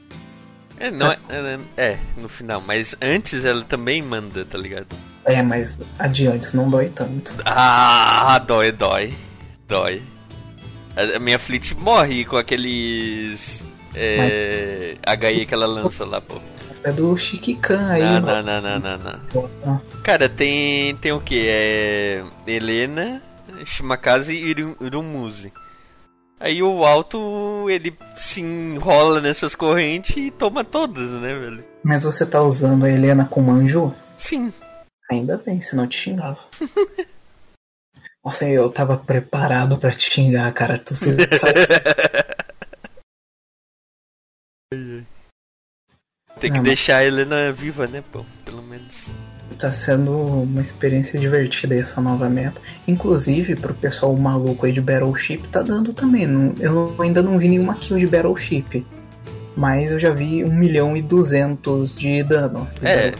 [0.78, 4.86] É, não é, é, é, no final, mas antes ela também manda, tá ligado?
[5.24, 7.32] É, mas adiante não dói tanto.
[7.44, 9.14] Ah, dói, dói.
[9.68, 10.02] Dói.
[10.96, 13.62] A minha Fleet morre com aqueles
[13.94, 16.40] é, HE que ela lança lá, pô.
[16.82, 18.02] É do Shikikan aí.
[18.02, 19.50] Não, não, não, não, não, não.
[19.64, 19.80] Ah.
[20.02, 21.46] Cara, tem, tem o que?
[21.46, 22.24] É.
[22.46, 23.22] Helena,
[23.64, 24.50] Shimakaze e
[24.84, 25.52] Irumuse.
[26.38, 31.62] Aí o alto, ele se enrola nessas correntes e toma todas, né, velho?
[31.82, 33.94] Mas você tá usando a Helena com manjo?
[34.16, 34.50] Sim.
[35.10, 36.38] Ainda bem, senão eu te xingava.
[38.24, 40.78] Nossa, eu tava preparado para te xingar, cara.
[40.78, 41.26] Tu sabe.
[46.38, 48.24] Tem que Não, deixar a Helena viva, né, pô?
[48.44, 49.08] Pelo menos.
[49.58, 52.60] Tá sendo uma experiência divertida essa nova meta.
[52.86, 56.24] Inclusive, pro pessoal maluco aí de Battleship, tá dando também.
[56.60, 58.86] Eu ainda não vi nenhuma kill de Battleship.
[59.56, 62.66] Mas eu já vi 1 milhão e 200 de dano.
[62.80, 63.12] É.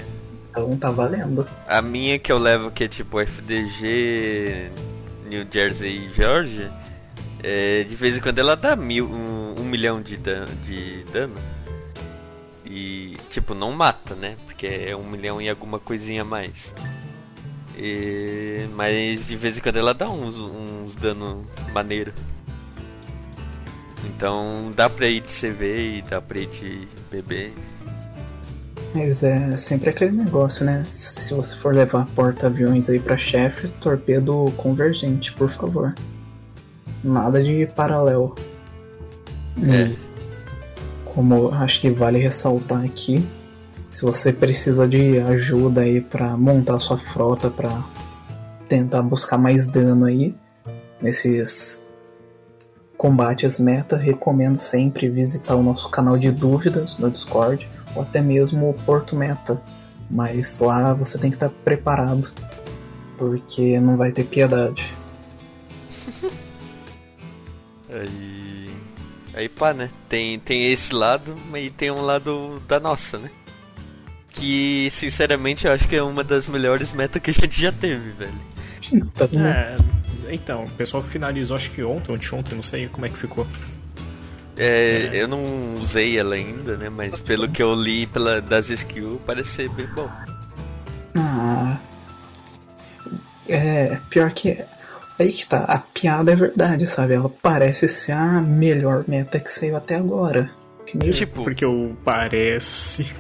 [0.51, 1.47] Então tá valendo.
[1.67, 4.71] A minha que eu levo, que é tipo FDG,
[5.29, 6.73] New Jersey e Georgia,
[7.43, 11.37] é, de vez em quando ela dá mil, um, um milhão de dano, de dano.
[12.65, 14.37] E, tipo, não mata, né?
[14.45, 16.73] Porque é um milhão e alguma coisinha a mais.
[17.77, 22.13] E, mas de vez em quando ela dá uns, uns dano maneiro.
[24.05, 27.53] Então dá pra ir de CV e dá pra ir de BB.
[28.95, 30.85] Mas é sempre aquele negócio, né?
[30.89, 35.95] Se você for levar porta-aviões aí pra chefe, torpedo convergente, por favor.
[37.03, 38.35] Nada de paralelo.
[39.63, 39.83] É.
[39.83, 39.99] E
[41.05, 43.27] como acho que vale ressaltar aqui,
[43.91, 47.71] se você precisa de ajuda aí para montar sua frota para
[48.69, 50.35] tentar buscar mais dano aí
[51.01, 51.89] nesses
[52.97, 58.71] combates meta, recomendo sempre visitar o nosso canal de dúvidas no Discord ou até mesmo
[58.71, 59.63] o Porto Meta.
[60.11, 62.33] Mas lá você tem que estar preparado,
[63.17, 64.93] porque não vai ter piedade.
[67.93, 68.61] Aí
[69.35, 69.91] Aí pá, né?
[70.09, 73.31] Tem, tem esse lado, mas tem um lado da nossa, né?
[74.29, 78.11] Que, sinceramente, eu acho que é uma das melhores metas que a gente já teve,
[78.11, 78.41] velho.
[78.93, 79.77] Então, é,
[80.31, 83.47] então, o pessoal finalizou acho que ontem, ontem, ontem, não sei como é que ficou.
[84.61, 85.23] É, é.
[85.23, 86.89] eu não usei ela ainda, né?
[86.89, 90.09] Mas pelo que eu li pela, das skills, parece ser bem bom.
[91.17, 91.79] Ah.
[93.49, 94.65] É, pior que
[95.21, 97.13] Aí que tá, a piada é verdade, sabe?
[97.13, 100.51] Ela parece ser a melhor meta que saiu até agora.
[100.83, 103.13] Primeiro, tipo, porque eu parece.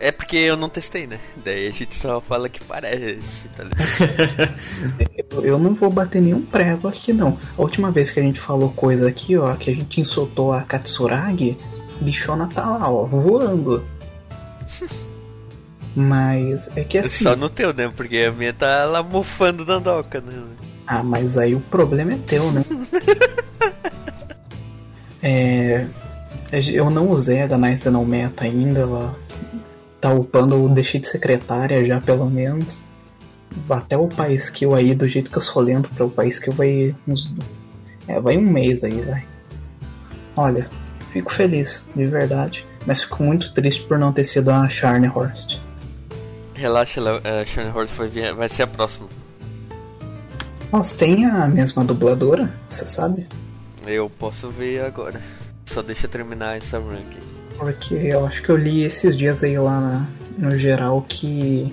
[0.00, 1.18] É porque eu não testei, né?
[1.44, 5.40] Daí a gente só fala que parece, tá ligado?
[5.46, 7.38] eu não vou bater nenhum prego aqui, não.
[7.56, 10.62] A última vez que a gente falou coisa aqui, ó, que a gente insultou a
[10.62, 11.56] Katsuragi,
[12.00, 13.84] bichona tá lá, ó, voando.
[15.96, 17.22] Mas é que assim.
[17.22, 17.90] Só no teu, né?
[17.94, 20.42] Porque a minha tá lá mofando na doca, né?
[20.86, 22.64] Ah, mas aí o problema é teu, né?
[25.22, 25.86] é,
[26.72, 29.16] eu não usei a Ganais não Meta ainda, ela
[30.04, 32.84] tá upando, eu deixei de secretária já pelo menos.
[33.70, 36.52] Até o país skill aí, do jeito que eu sou lento para o país skill
[36.52, 37.34] vai uns.
[38.06, 39.26] É, vai um mês aí, vai.
[40.36, 40.68] Olha,
[41.08, 42.66] fico feliz, de verdade.
[42.84, 44.68] Mas fico muito triste por não ter sido a
[45.14, 45.58] Horst.
[46.52, 47.94] Relaxa, a Charne Horst
[48.36, 49.08] vai ser a próxima.
[50.70, 53.26] Elas têm a mesma dubladora, você sabe?
[53.86, 55.22] Eu posso ver agora.
[55.64, 57.33] Só deixa eu terminar essa ranking.
[57.56, 60.08] Porque eu acho que eu li esses dias aí lá na,
[60.50, 61.72] no geral que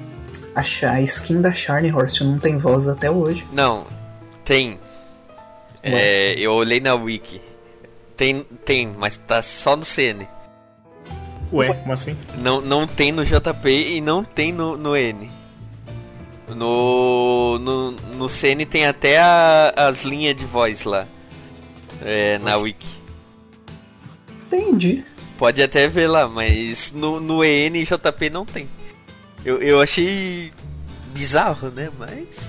[0.56, 3.46] A, a skin da Charney Horse não tem voz até hoje.
[3.52, 3.86] Não,
[4.46, 4.80] tem.
[5.84, 7.42] É, eu olhei na wiki.
[8.16, 10.28] Tem, tem, mas tá só no CN.
[11.52, 12.16] Ué, como assim?
[12.42, 15.30] Não, não tem no JP e não tem no, no N.
[16.50, 21.08] No, no, no CN tem até a- as linhas de voz lá.
[22.04, 22.86] É, na wiki.
[24.48, 25.04] Entendi.
[25.42, 28.70] Pode até ver lá, mas no, no EN e JP não tem.
[29.44, 30.54] Eu, eu achei
[31.16, 31.90] bizarro, né?
[31.98, 32.48] Mas.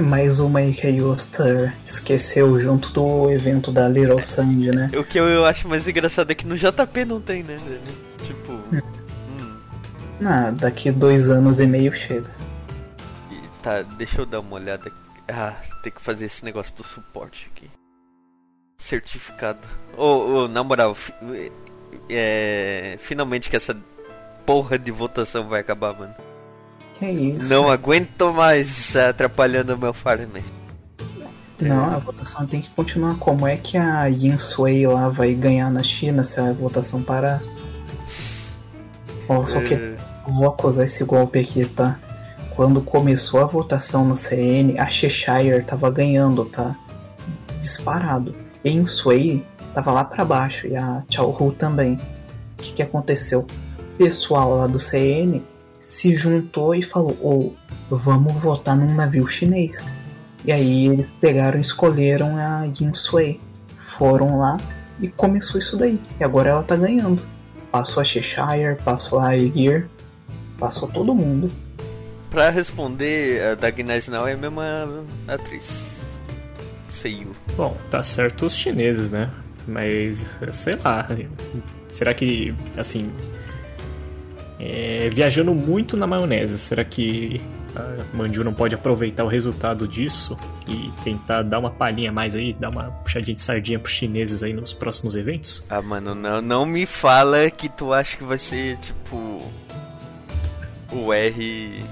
[0.00, 4.90] Mais uma aí que a Yosta esqueceu junto do evento da Little Sandy, né?
[4.96, 7.56] O que eu, eu acho mais engraçado é que no JP não tem, né?
[8.26, 8.54] Tipo.
[8.72, 9.56] hum,
[10.24, 12.28] Ah, daqui dois anos e meio chega.
[13.30, 14.90] e tá, deixa eu dar uma olhada.
[15.28, 17.70] Ah, tem que fazer esse negócio do suporte aqui.
[18.82, 19.60] Certificado.
[19.96, 20.04] Ô,
[20.44, 21.14] ô, na moral, fi-
[22.10, 23.76] é, finalmente que essa
[24.44, 26.12] porra de votação vai acabar, mano.
[26.98, 27.48] Que isso?
[27.48, 30.30] Não aguento mais atrapalhando o meu farm.
[31.60, 33.14] Não, a votação tem que continuar.
[33.18, 37.40] Como é que a Yin Sui lá vai ganhar na China se a votação parar?
[39.28, 42.00] Ó, só que É, vou acusar esse golpe aqui, tá?
[42.56, 46.74] Quando começou a votação no CN, a Cheshire tava ganhando, tá?
[47.60, 48.34] Disparado.
[48.64, 49.44] Yin Sui
[49.74, 51.94] tava lá pra baixo e a Chao Hu também.
[52.58, 53.40] O que, que aconteceu?
[53.78, 55.42] O pessoal lá do CN
[55.80, 57.52] se juntou e falou: Ô,
[57.90, 59.90] vamos votar num navio chinês.
[60.44, 63.40] E aí eles pegaram e escolheram a Yin Sui.
[63.76, 64.58] Foram lá
[65.00, 66.00] e começou isso daí.
[66.18, 67.22] E agora ela tá ganhando.
[67.70, 69.88] Passou a Cheshire, passou a Aegir,
[70.58, 71.50] passou todo mundo.
[72.30, 75.91] Pra responder, a Dagnaz Now é a mesma atriz.
[77.56, 79.30] Bom, tá certo os chineses, né?
[79.66, 81.08] Mas, sei lá.
[81.88, 83.12] Será que, assim.
[84.58, 87.40] é, viajando muito na maionese, será que
[87.74, 90.36] a Manju não pode aproveitar o resultado disso
[90.68, 94.42] e tentar dar uma palhinha a mais aí, dar uma puxadinha de sardinha pros chineses
[94.42, 95.64] aí nos próximos eventos?
[95.68, 99.42] Ah, mano, não, não me fala que tu acha que vai ser tipo.
[100.92, 101.82] O R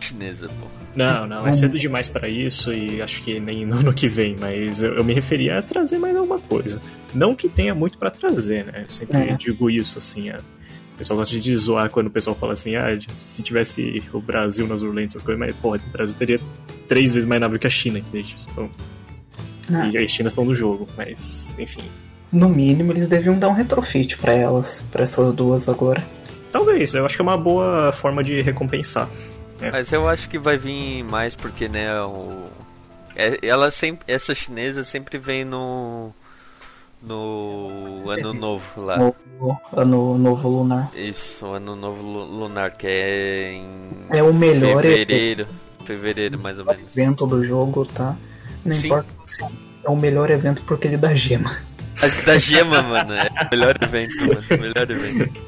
[0.00, 0.81] chinesa, pô.
[0.94, 4.36] Não, não, é cedo demais pra isso e acho que nem no ano que vem,
[4.38, 6.80] mas eu, eu me referia a trazer mais alguma coisa.
[7.14, 8.82] Não que tenha muito pra trazer, né?
[8.84, 9.36] Eu sempre É.
[9.36, 10.28] digo isso, assim.
[10.30, 14.20] é, O pessoal gosta de zoar quando o pessoal fala assim, ah, se tivesse o
[14.20, 16.38] Brasil nas Urlentes, essas coisas, mas, porra, o Brasil teria
[16.86, 18.36] três vezes mais nave que a China, entende?
[18.50, 18.68] Então,
[19.74, 21.82] Ah, e as Chinas estão no jogo, mas, enfim.
[22.30, 26.04] no mínimo eles deviam dar um retrofit pra elas, pra essas duas agora.
[26.50, 29.08] Talvez, eu acho que é uma boa forma de recompensar.
[29.70, 32.46] Mas eu acho que vai vir mais porque, né, o.
[33.14, 34.04] é- Ela sempre.
[34.12, 36.10] Essa chinesa sempre vem no.
[37.02, 38.96] No ano novo lá.
[38.98, 39.14] No
[39.72, 40.90] ano novo lunar.
[40.94, 43.66] Isso, ano novo lu- lunar, que é em
[44.14, 45.46] É o melhor fevereiro.
[45.84, 46.96] Fevereiro, mais ou menos.
[46.96, 48.16] evento do jogo, tá?
[48.64, 48.86] Não Sim.
[48.86, 51.56] importa se é o melhor evento porque ele dá gema.
[52.24, 54.42] Da gema, mano, é o melhor evento, mano.
[54.48, 55.40] o Melhor evento.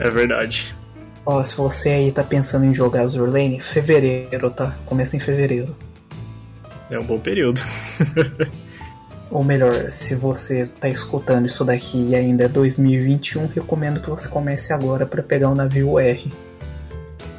[0.00, 0.74] É verdade.
[1.26, 4.76] Ó, se você aí tá pensando em jogar Azur Lane, fevereiro, tá?
[4.84, 5.74] Começa em fevereiro.
[6.90, 7.62] É um bom período.
[9.30, 14.28] Ou melhor, se você tá escutando isso daqui e ainda é 2021, recomendo que você
[14.28, 16.32] comece agora pra pegar o navio R.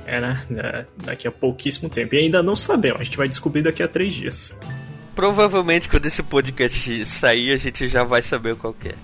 [0.06, 0.42] É, né?
[0.52, 2.16] É, Daqui a pouquíssimo tempo.
[2.16, 4.58] E ainda não sabemos, a gente vai descobrir daqui a três dias.
[5.16, 8.96] Provavelmente quando esse podcast sair, a gente já vai saber qual que é.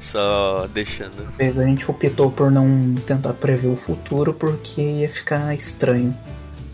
[0.00, 1.24] Só deixando.
[1.24, 6.16] Talvez a gente optou por não tentar prever o futuro porque ia ficar estranho.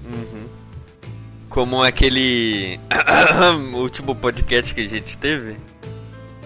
[0.04, 0.44] Uhum.
[1.48, 2.78] Como aquele
[3.74, 5.56] último podcast que a gente teve.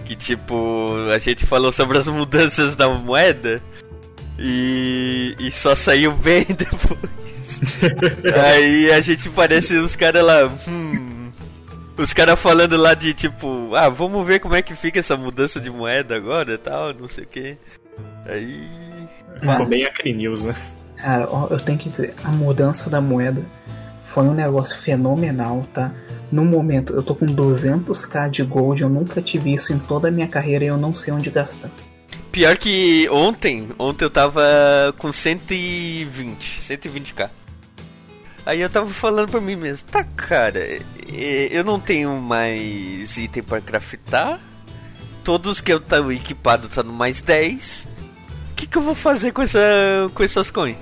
[0.05, 3.61] Que tipo, a gente falou sobre as mudanças da moeda.
[4.39, 7.21] E, e só saiu bem depois.
[8.43, 10.51] Aí a gente parece os caras lá.
[10.67, 10.80] Hum,
[12.01, 15.59] os caras falando lá de tipo, ah, vamos ver como é que fica essa mudança
[15.59, 17.57] de moeda agora e tal, não sei o que.
[18.25, 18.67] Aí.
[19.39, 20.55] Ficou bem Acre News, né?
[20.97, 23.45] Cara, ó, eu tenho que dizer, a mudança da moeda
[24.03, 25.93] foi um negócio fenomenal, tá?
[26.31, 30.11] No momento, eu tô com 200k de gold, eu nunca tive isso em toda a
[30.11, 31.69] minha carreira e eu não sei onde gastar.
[32.31, 34.41] Pior que ontem, ontem eu tava
[34.97, 37.29] com 120, 120k.
[38.45, 40.59] Aí eu tava falando pra mim mesmo, tá cara,
[41.51, 44.39] eu não tenho mais item pra craftar.
[45.23, 47.87] Todos que eu tava equipado tá no mais 10.
[48.51, 49.59] O que, que eu vou fazer com, essa,
[50.13, 50.77] com essas coins?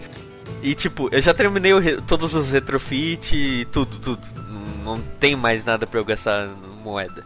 [0.62, 4.28] E tipo, eu já terminei o todos os retrofit e tudo, tudo.
[4.50, 6.48] Não, não tem mais nada pra eu gastar
[6.84, 7.26] moeda.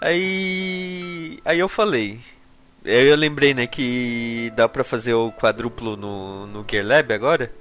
[0.00, 1.40] Aí.
[1.44, 2.20] Aí eu falei.
[2.84, 7.52] Eu, eu lembrei, né, que dá pra fazer o quadruplo no, no Gear Lab agora.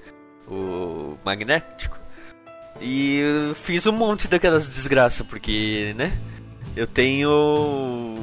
[0.50, 1.98] O magnético.
[2.82, 3.22] E
[3.56, 6.12] fiz um monte daquelas desgraças, porque, né?
[6.76, 8.16] Eu tenho.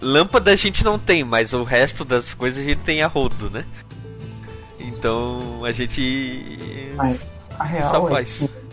[0.00, 3.50] Lâmpada a gente não tem, mas o resto das coisas a gente tem a rodo,
[3.50, 3.64] né?
[4.78, 6.92] Então a gente.
[6.94, 7.20] Mas
[7.58, 8.38] a real Só é faz.
[8.38, 8.64] que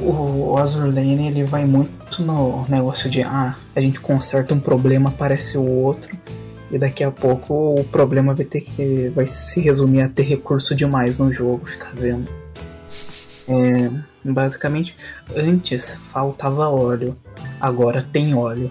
[0.00, 5.10] o Azur Lane ele vai muito no negócio de ah, a gente conserta um problema,
[5.10, 6.16] aparece o outro,
[6.70, 9.08] e daqui a pouco o problema vai ter que.
[9.10, 12.28] vai se resumir a ter recurso demais no jogo, ficar vendo.
[13.48, 13.90] É,
[14.24, 14.96] basicamente,
[15.34, 17.16] antes faltava óleo,
[17.60, 18.70] agora tem óleo.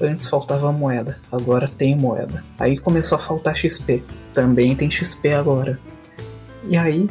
[0.00, 2.42] Antes faltava moeda, agora tem moeda.
[2.58, 5.78] Aí começou a faltar XP, também tem XP agora.
[6.66, 7.10] E aí,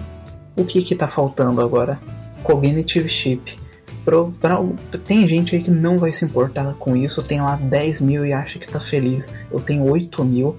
[0.56, 2.00] o que que tá faltando agora?
[2.44, 3.61] Cognitive Chip.
[4.04, 4.60] Pro- pra-
[5.06, 8.34] tem gente aí que não vai se importar com isso, tem lá 10 mil e
[8.34, 9.30] acha que tá feliz.
[9.52, 10.58] Eu tenho 8 mil.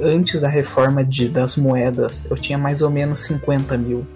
[0.00, 4.06] Antes da reforma de, das moedas, eu tinha mais ou menos 50 mil.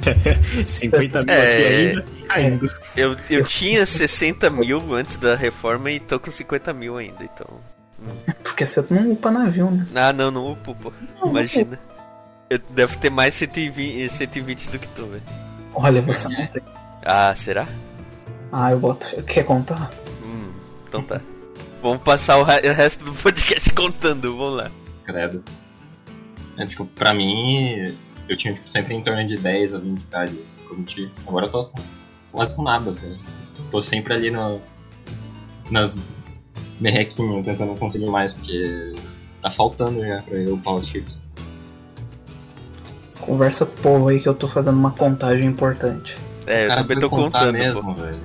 [0.66, 1.42] 50 mil É.
[1.42, 2.66] aqui ainda e caindo.
[2.96, 6.96] Eu, eu Eu tinha fiz- 60 mil antes da reforma e tô com 50 mil
[6.96, 7.46] ainda, então.
[8.42, 9.86] Porque você não upa navio, né?
[9.94, 10.92] Ah, não, não upo, pô.
[11.24, 11.78] Imagina.
[12.48, 15.22] Eu devo ter mais 120, 120 do que tu, velho.
[15.74, 16.62] Olha, você não tem.
[17.04, 17.66] Ah, será?
[18.52, 19.22] Ah, eu boto.
[19.24, 19.90] Quer contar?
[20.22, 20.50] Hum,
[20.88, 21.20] então tá.
[21.82, 24.70] Vamos passar o, re- o resto do podcast contando, vamos lá.
[25.04, 25.42] Credo.
[26.58, 27.94] É, tipo, pra mim,
[28.28, 30.36] eu tinha tipo, sempre em torno de 10 a 20k de
[30.68, 31.10] cognitivo.
[31.26, 31.70] Agora eu tô
[32.32, 33.16] quase com nada, cara.
[33.70, 34.60] Tô sempre ali no,
[35.70, 35.98] nas
[36.80, 38.92] merrequinhas, tentando conseguir mais, porque
[39.40, 41.14] tá faltando já pra eu upar os chips.
[43.20, 46.16] Conversa com o povo aí que eu tô fazendo uma contagem importante.
[46.50, 48.02] É, eu cara também tô contando, mesmo, pô.
[48.02, 48.24] velho.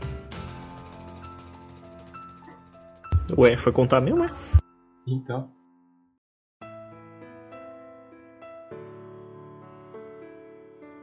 [3.37, 4.29] Ué, foi contar mesmo, é?
[5.05, 5.53] Então.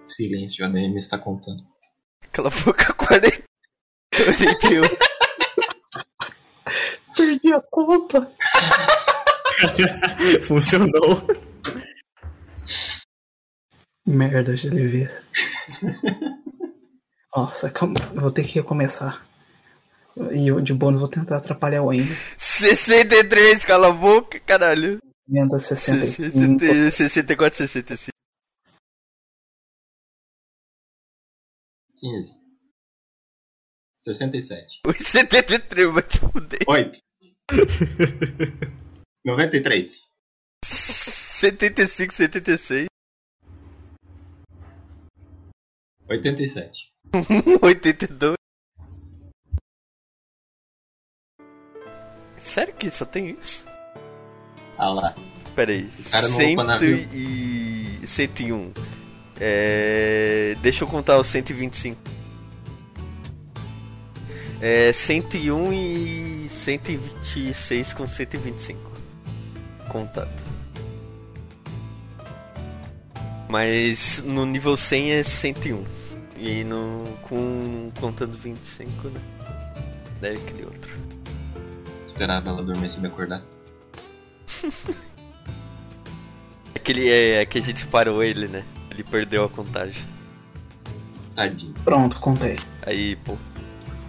[0.04, 1.62] Silêncio, a DM está contando.
[2.32, 3.44] Cala a boca, 40.
[4.10, 4.82] 41.
[7.16, 8.32] Perdi a conta!
[10.42, 11.22] Funcionou.
[14.04, 15.06] Merda, GLV.
[17.34, 19.26] Nossa, calma, vou ter que recomeçar.
[20.32, 22.14] E eu, de bônus vou tentar atrapalhar o Wayne.
[22.36, 24.98] 63, cala a boca, caralho.
[25.26, 26.60] Emenda 65.
[26.60, 28.12] 60, 64, 65.
[31.96, 32.32] 15.
[34.02, 34.80] 67.
[34.86, 36.60] Oi, 73, vai te fuder.
[36.66, 36.98] 8.
[39.24, 40.02] 93.
[40.64, 42.91] 75, 76.
[46.12, 46.92] 87.
[47.62, 48.34] 82.
[52.38, 53.64] Sério que só tem isso?
[54.76, 55.14] Ah lá.
[55.54, 55.88] Pera aí.
[56.10, 57.08] cara não Cento upa navio.
[57.12, 58.06] e...
[58.06, 58.72] 101.
[59.40, 60.56] É...
[60.60, 61.98] Deixa eu contar os 125.
[64.60, 68.92] É 101 e 126 com 125.
[69.88, 70.30] Contado.
[73.48, 76.01] Mas no nível 100 é 101.
[76.44, 79.20] E no com contando 25, né?
[80.20, 80.92] Daí aquele outro.
[82.04, 83.42] Esperava ela adormecer e me acordar.
[86.74, 88.64] Aquele é, é que a gente parou ele, né?
[88.90, 90.02] Ele perdeu a contagem.
[91.36, 91.72] Tadinho.
[91.84, 92.56] Pronto, contei.
[92.84, 93.36] Aí, pô,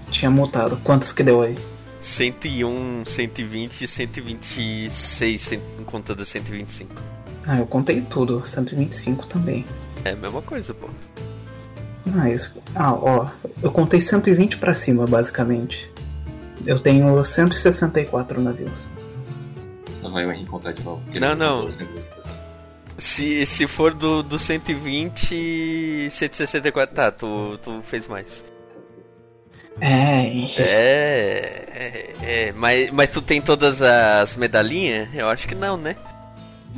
[0.10, 0.78] Tinha mutado.
[0.78, 1.56] Quantos que deu aí?
[2.02, 6.92] 101, 120 e 126, cem- contando 125.
[7.46, 8.44] Ah, eu contei tudo.
[8.46, 9.64] 125 também.
[10.04, 10.90] É a mesma coisa, pô.
[12.06, 13.30] Mas, ah, ó,
[13.62, 15.92] eu contei 120 pra cima, basicamente.
[16.66, 18.88] Eu tenho 164 navios.
[20.02, 21.02] Não vai me contar de novo.
[21.14, 21.70] Não, não.
[22.98, 28.44] Se, se for do, do 120, 164, tá, tu, tu fez mais.
[29.82, 30.28] É,
[30.62, 35.10] É, é, é, mas, mas tu tem todas as medalhinhas?
[35.14, 35.96] Eu acho que não, né?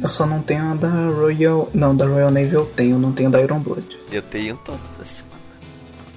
[0.01, 1.69] Eu só não tenho a da Royal.
[1.73, 3.97] Não, da Royal Navy eu tenho, não tenho da Iron Blood.
[4.11, 5.23] Eu tenho todas.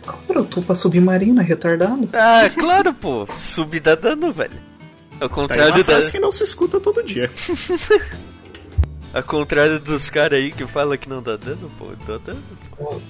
[0.04, 2.08] Claro, eu tô pra submarino, é retardado.
[2.12, 3.26] Ah, claro, pô.
[3.36, 4.68] Subir dá dano, velho.
[5.20, 7.30] Ao Tá contrário, da, frase que não se escuta todo dia.
[9.12, 12.42] ao contrário dos caras aí que falam que não dá dano, pô, dá dano.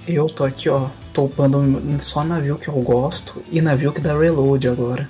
[0.07, 4.69] Eu tô aqui, ó, topando só navio que eu gosto e navio que dá reload
[4.69, 5.09] agora.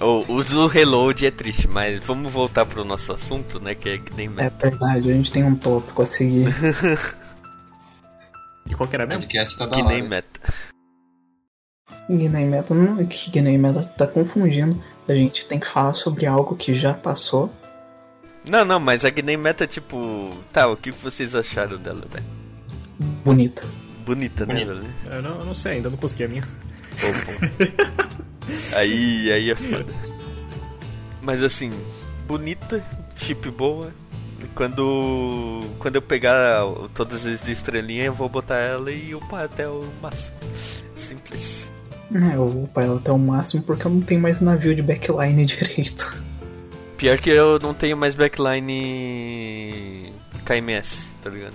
[0.00, 3.74] Oh, uso o reload é triste, mas vamos voltar pro nosso assunto, né?
[3.74, 6.54] Que é que nem É verdade, a gente tem um tópico a seguir.
[8.66, 9.22] E qual que era O mesmo?
[9.22, 10.40] podcast tá da que nem meta.
[12.10, 14.82] Guiné Meta não que Guiné Meta tá confundindo.
[15.06, 17.50] A gente tem que falar sobre algo que já passou.
[18.48, 20.30] Não, não, mas a Gnei Meta, tipo.
[20.52, 22.24] Tá, o que vocês acharam dela, velho?
[23.24, 23.62] bonita.
[24.06, 24.84] Bonita, né, velho?
[25.10, 26.42] Eu não, eu não sei, ainda não consegui a minha.
[26.42, 28.07] Pô, pô.
[28.74, 29.92] aí, aí é foda.
[31.20, 31.72] Mas assim,
[32.26, 32.82] bonita,
[33.16, 33.90] chip boa.
[34.54, 36.62] Quando, quando eu pegar
[36.94, 40.36] todas as estrelinhas, eu vou botar ela e upar até o máximo.
[40.94, 41.72] Simples.
[42.14, 44.82] É, eu vou upar ela até o máximo porque eu não tenho mais navio de
[44.82, 46.22] backline direito.
[46.96, 50.12] Pior que eu não tenho mais backline
[50.44, 51.54] KMS, tá ligado?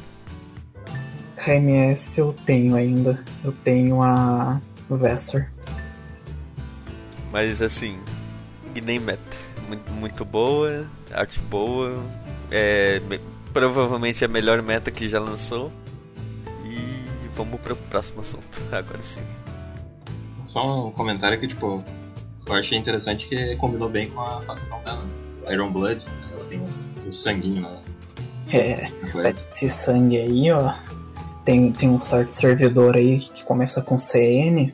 [1.44, 3.20] KMS eu tenho ainda.
[3.44, 5.50] Eu tenho a Vesser.
[7.34, 8.00] Mas assim,
[8.76, 9.38] e nem meta.
[9.68, 12.02] Muito, muito boa, arte boa.
[12.52, 13.20] É, me-
[13.52, 15.72] provavelmente a melhor meta que já lançou.
[16.64, 17.04] E
[17.36, 18.62] vamos pro próximo assunto.
[18.72, 19.22] Agora sim.
[20.44, 21.84] Só um comentário que, tipo,
[22.46, 25.04] eu achei interessante que combinou bem com a facção dela.
[25.50, 26.62] Iron Blood, ela tem
[27.06, 27.78] o sanguinho na
[28.56, 28.92] É,
[29.52, 30.74] esse sangue aí, ó.
[31.44, 34.72] Tem, tem um certo servidor aí que começa com CN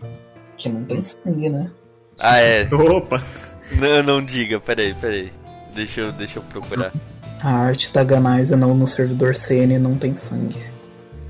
[0.57, 1.71] que não tem sangue, né?
[2.19, 2.67] Ah, é.
[2.73, 3.23] Opa!
[3.71, 5.31] Não, não diga, peraí, peraí.
[5.73, 6.91] Deixa eu, deixa eu procurar.
[7.41, 10.61] A arte da Ganaiza não no servidor CN não tem sangue.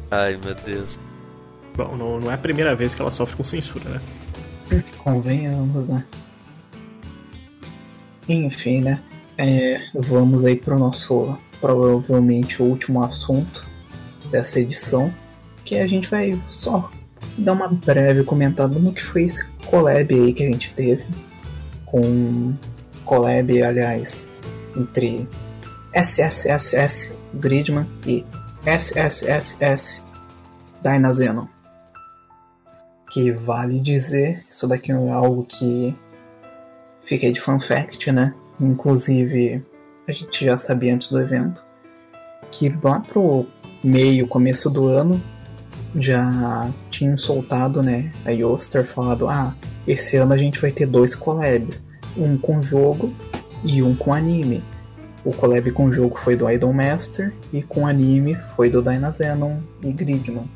[0.09, 0.97] Ai, meu Deus.
[1.75, 4.01] Bom, não, não é a primeira vez que ela sofre com censura, né?
[4.97, 6.03] Convenhamos, né?
[8.27, 9.01] Enfim, né?
[9.37, 13.67] É, vamos aí pro nosso, provavelmente, o último assunto
[14.31, 15.13] dessa edição.
[15.63, 16.89] Que a gente vai só
[17.37, 21.05] dar uma breve comentada no que foi esse collab aí que a gente teve.
[21.85, 22.53] Com
[23.05, 24.31] collab, aliás,
[24.75, 25.27] entre
[25.93, 28.25] SSSS Gridman e
[28.65, 30.03] SSSS
[30.83, 31.47] Dynazenon
[33.09, 35.95] que vale dizer, isso daqui é algo que
[37.01, 38.35] fiquei de fun fact, né?
[38.61, 39.65] Inclusive,
[40.07, 41.65] a gente já sabia antes do evento,
[42.51, 43.47] que lá pro
[43.83, 45.21] meio, começo do ano,
[45.95, 48.11] já tinham soltado, né?
[48.25, 49.53] A Yoster falado, ah,
[49.87, 51.83] esse ano a gente vai ter dois collabs,
[52.17, 53.13] um com jogo
[53.63, 54.63] e um com anime.
[55.25, 59.91] O collab com jogo foi do Idol Master e com anime foi do Dynazenon e
[59.91, 60.49] Gridman.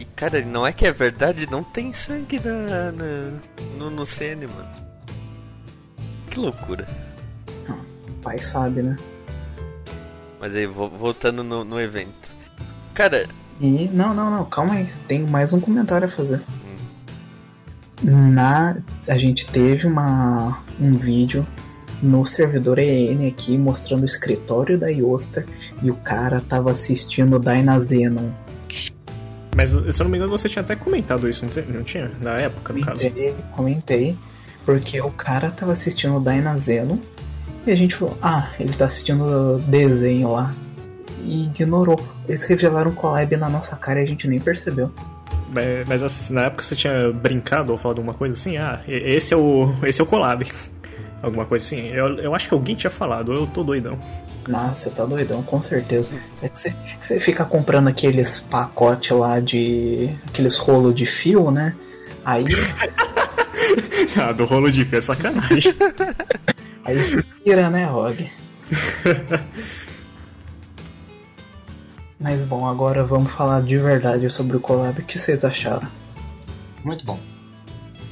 [0.00, 3.30] E cara, não é que é verdade, não tem sangue na, na-
[3.78, 4.68] no, no CN, mano.
[6.30, 6.86] Que loucura.
[7.68, 8.96] O pai sabe, né?
[10.40, 12.34] Mas aí, vo- voltando no, no evento.
[12.94, 13.26] Cara,
[13.60, 14.88] E não, não, não, calma aí.
[15.06, 16.42] Tenho mais um comentário a fazer.
[18.02, 18.76] Na
[19.08, 21.46] a gente teve uma um vídeo
[22.02, 25.46] no servidor EN aqui mostrando o escritório da Yosta
[25.82, 28.30] e o cara tava assistindo Dynazenon.
[29.56, 32.10] Mas se eu não me engano, você tinha até comentado isso, não tinha?
[32.20, 33.00] Na época, no caso.
[33.00, 34.16] Comentei, comentei,
[34.66, 36.98] porque o cara tava assistindo Dynazenon
[37.66, 40.52] e a gente falou, ah, ele tá assistindo desenho lá.
[41.24, 41.98] E ignorou.
[42.28, 44.92] Eles revelaram o collab na nossa cara e a gente nem percebeu.
[45.86, 48.56] Mas, assim, na época você tinha brincado ou falado alguma coisa assim?
[48.56, 50.44] Ah, esse é o, esse é o collab.
[51.22, 51.88] Alguma coisa assim.
[51.88, 53.98] Eu, eu acho que alguém tinha falado, eu tô doidão.
[54.46, 56.10] Nossa, tá doidão, com certeza.
[56.42, 56.58] É que
[57.00, 60.14] você- fica comprando aqueles pacotes lá de.
[60.26, 61.74] aqueles rolos de fio, né?
[62.26, 62.44] Aí,
[64.20, 65.72] Ah, do rolo de fé é sacanagem.
[66.84, 66.96] aí
[67.42, 68.30] vira, né, Rog?
[72.24, 74.98] Mas bom, agora vamos falar de verdade sobre o collab.
[74.98, 75.86] O que vocês acharam?
[76.82, 77.20] Muito bom.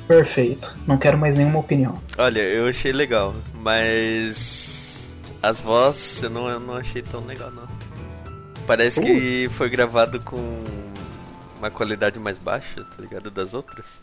[0.06, 0.76] Perfeito.
[0.86, 1.98] Não quero mais nenhuma opinião.
[2.18, 5.08] olha, eu achei legal, mas.
[5.42, 7.66] As vozes eu não, eu não achei tão legal, não.
[8.66, 10.62] Parece que foi gravado com
[11.58, 13.30] uma qualidade mais baixa, tá ligado?
[13.30, 14.02] Das outras.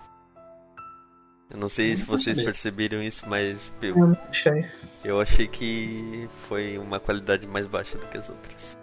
[1.52, 4.66] Eu não sei se vocês perceberam isso, mas eu, Eu não achei.
[5.06, 8.76] eu achei que foi uma qualidade mais baixa do que as outras.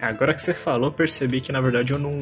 [0.00, 2.16] Agora que você falou, eu percebi que na verdade eu não.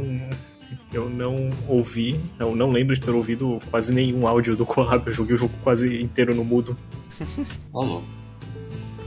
[0.93, 5.07] Eu não ouvi, eu não lembro de ter ouvido quase nenhum áudio do collab.
[5.07, 6.77] Eu joguei o jogo quase inteiro no mudo.
[7.73, 8.05] Ó, louco.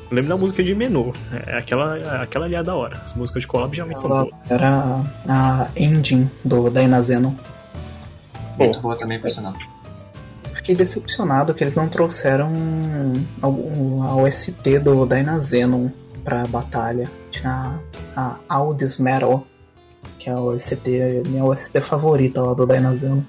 [0.09, 1.13] Eu lembro da música de menu.
[1.47, 2.97] É aquela, aquela ali é da hora.
[2.97, 4.51] As músicas de collab geralmente são Ela boas.
[4.51, 7.33] era a engine do Dynazenon.
[8.57, 9.53] Muito boa também, por sinal.
[10.53, 12.51] Fiquei decepcionado que eles não trouxeram
[13.41, 15.89] a, a OST do Dynazenon
[16.23, 17.09] pra batalha.
[17.31, 17.79] Tinha
[18.15, 19.45] a Aldis Metal,
[20.19, 23.21] que é a OST, minha OST favorita lá do Dynazenon.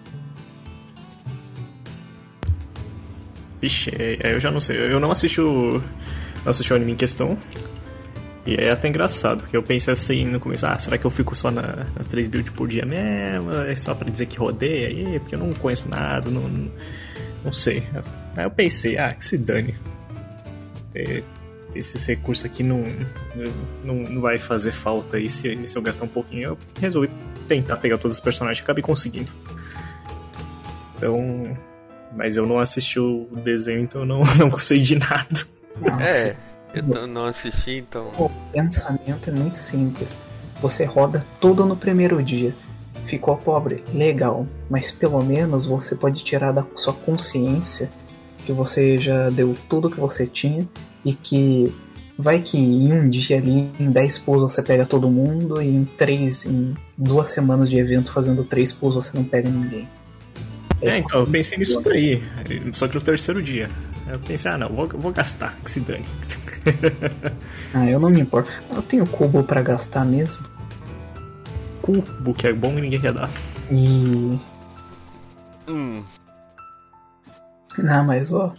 [3.61, 4.76] Vixe, é- é, eu já não sei.
[4.76, 5.82] Eu não assisti o,
[6.44, 7.38] não assisti o anime em questão.
[8.44, 11.36] E é até engraçado, porque eu pensei assim no começo, ah, será que eu fico
[11.36, 13.53] só na, nas 3 builds por dia mesmo?
[13.53, 16.68] É só pra dizer que rodeia aí, porque eu não conheço nada, não, não,
[17.44, 17.84] não sei.
[18.36, 19.76] Aí eu pensei, ah, que se dane.
[20.92, 21.22] É,
[21.75, 22.85] esse recurso aqui não,
[23.85, 26.43] não, não vai fazer falta aí se, se eu gastar um pouquinho.
[26.43, 27.11] Eu resolvi
[27.49, 29.33] tentar pegar todos os personagens e acabei conseguindo.
[30.97, 31.57] Então.
[32.14, 35.47] Mas eu não assisti o desenho, então eu não, não gostei de nada.
[35.81, 36.37] Nossa, É,
[36.75, 38.11] eu não assisti, então.
[38.18, 40.14] O pensamento é muito simples.
[40.61, 42.55] Você roda tudo no primeiro dia.
[43.07, 43.83] Ficou pobre?
[43.93, 44.47] Legal.
[44.70, 47.91] Mas pelo menos você pode tirar da sua consciência
[48.45, 50.68] que você já deu tudo que você tinha
[51.05, 51.74] e que
[52.18, 55.84] vai que em um dia ali, em 10 pulls você pega todo mundo e em
[55.84, 59.88] três, em duas semanas de evento fazendo três pulls você não pega ninguém.
[60.80, 62.20] É, então, eu pensei nisso daí.
[62.72, 63.70] Só que no terceiro dia.
[64.09, 66.05] Eu pensei, ah não, vou, vou gastar, que se dane.
[67.72, 68.50] Ah, eu não me importo.
[68.70, 70.46] Eu tenho cubo pra gastar mesmo.
[71.80, 73.30] Cubo, que é bom e ninguém quer dar.
[73.70, 74.38] E.
[75.68, 76.03] Hum,
[77.78, 78.53] Não, mas ó.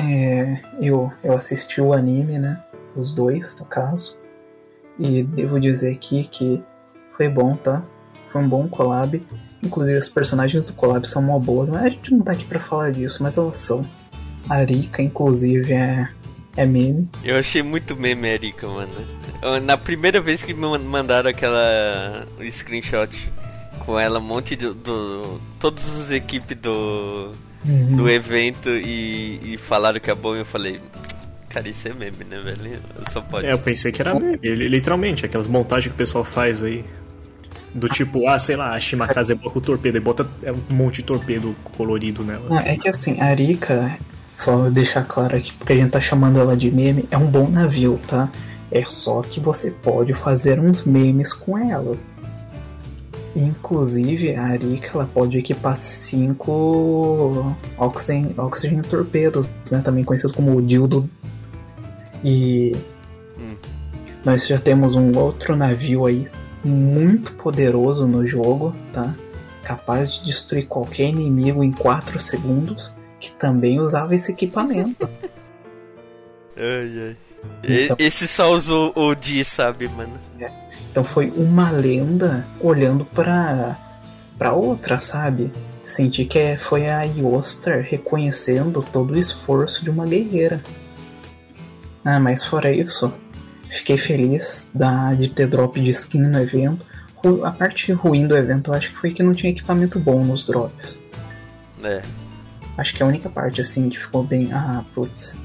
[0.00, 2.62] É, eu, eu assisti o anime, né?
[2.96, 4.18] Os dois, no caso.
[4.98, 6.62] E devo dizer aqui que
[7.16, 7.82] foi bom, tá?
[8.30, 9.22] Foi um bom collab.
[9.62, 12.58] Inclusive, os personagens do collab são mó boas, mas a gente não tá aqui pra
[12.60, 13.86] falar disso, mas elas são.
[14.48, 16.08] A Rika, inclusive, é,
[16.56, 17.08] é meme.
[17.22, 18.90] eu achei muito meme, Erika, mano.
[19.42, 23.30] Eu- Na primeira vez que me man- mandaram aquela screenshot
[23.84, 24.70] com ela, um monte de.
[24.72, 27.32] Do, todos os equipes do,
[27.64, 30.80] do evento e, e falaram que é bom, eu falei.
[31.48, 32.80] Cara, isso é meme, né, velho?
[33.12, 33.46] Só pode.
[33.46, 36.84] É, eu pensei que era meme, li- literalmente, aquelas montagens que o pessoal faz aí.
[37.74, 40.60] Do tipo, ah, sei lá, a Shimakaze é boa com torpedo, e bota é, um
[40.70, 42.48] monte de torpedo colorido nela.
[42.48, 43.96] Não, é que assim, a Rika,
[44.36, 47.48] só deixar claro aqui, porque a gente tá chamando ela de meme, é um bom
[47.48, 48.28] navio, tá?
[48.72, 51.96] É só que você pode fazer uns memes com ela.
[53.36, 59.80] Inclusive, a Rika ela pode equipar cinco oxygen, oxygen torpedos, né?
[59.82, 61.08] Também conhecido como dildo.
[62.24, 62.76] E
[63.38, 63.56] Hum.
[64.24, 66.28] nós já temos um outro navio aí
[66.64, 69.16] muito poderoso no jogo, tá?
[69.62, 75.08] Capaz de destruir qualquer inimigo em 4 segundos, que também usava esse equipamento.
[76.56, 77.16] Ai, ai.
[77.62, 80.18] Então- Esse só usou o Di, sabe, mano?
[80.90, 83.78] Então foi uma lenda olhando pra,
[84.36, 85.52] pra outra, sabe?
[85.84, 90.60] Senti que é- foi a Yoster reconhecendo todo o esforço de uma guerreira.
[92.04, 93.12] Ah, mas fora isso,
[93.68, 96.84] fiquei feliz da, de ter drop de skin no evento.
[97.44, 100.44] A parte ruim do evento eu acho que foi que não tinha equipamento bom nos
[100.46, 101.00] drops.
[101.84, 102.00] É.
[102.78, 104.52] Acho que é a única parte assim que ficou bem.
[104.52, 105.36] Ah, putz.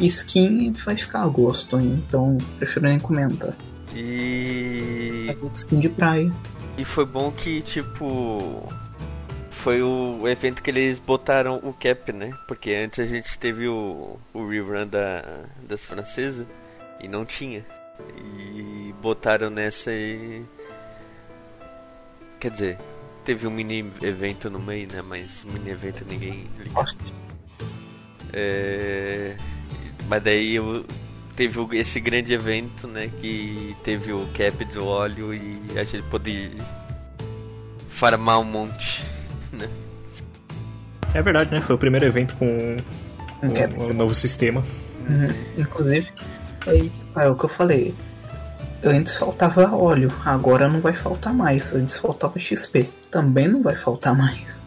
[0.00, 3.54] Skin vai ficar a gosto, então prefiro nem comentar.
[3.94, 5.26] E.
[5.26, 6.32] Mas Skin de praia.
[6.76, 8.68] E foi bom que, tipo.
[9.50, 12.32] Foi o evento que eles botaram o cap, né?
[12.46, 15.24] Porque antes a gente teve o, o rerun da,
[15.66, 16.46] das francesas
[17.00, 17.64] e não tinha.
[18.16, 20.44] E botaram nessa e.
[22.38, 22.78] Quer dizer,
[23.24, 25.02] teve um mini evento no meio, né?
[25.02, 26.86] Mas mini evento ninguém liga.
[28.32, 29.36] É,
[30.08, 30.84] mas daí eu,
[31.36, 33.10] teve esse grande evento, né?
[33.20, 36.52] Que teve o cap do óleo e a gente pôde
[37.88, 39.04] farmar um monte,
[39.52, 39.68] né?
[41.14, 41.60] É verdade, né?
[41.60, 42.76] Foi o primeiro evento com
[43.42, 43.74] Um cap.
[43.74, 44.64] o, o novo sistema.
[45.08, 45.28] Uhum.
[45.56, 46.08] Inclusive,
[46.66, 47.94] aí, é o que eu falei.
[48.84, 51.72] Antes faltava óleo, agora não vai faltar mais.
[51.74, 54.62] Antes faltava XP, também não vai faltar mais.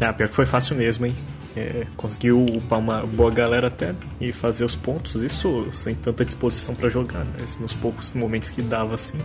[0.00, 1.16] Ah, pior que foi fácil mesmo, hein?
[1.56, 6.74] É, conseguiu upar uma boa galera até e fazer os pontos, isso sem tanta disposição
[6.74, 7.46] pra jogar, né?
[7.58, 9.18] Nos poucos momentos que dava assim.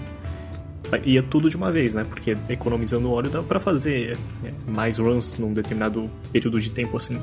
[1.05, 2.05] Ia tudo de uma vez, né?
[2.05, 7.21] Porque economizando óleo dava pra fazer é, mais runs num determinado período de tempo assim.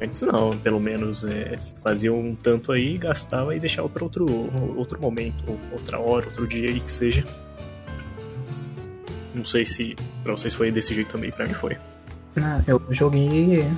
[0.00, 4.26] Antes não, pelo menos é, fazia um tanto aí, gastava e deixava pra outro,
[4.76, 7.24] outro momento, ou outra hora, outro dia aí que seja.
[9.34, 11.76] Não sei se pra vocês foi desse jeito também, pra mim foi.
[12.36, 13.68] Ah, eu joguei.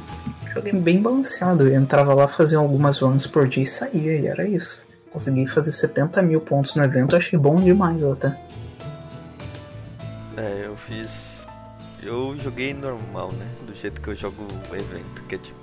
[0.54, 1.68] Joguei bem balanceado.
[1.68, 4.84] Eu entrava lá, fazia algumas runs por dia e saía, e era isso.
[5.10, 8.38] Consegui fazer 70 mil pontos no evento, achei bom demais até.
[10.36, 11.08] É, eu fiz.
[12.02, 13.46] Eu joguei normal, né?
[13.66, 15.56] Do jeito que eu jogo o evento, que é tipo.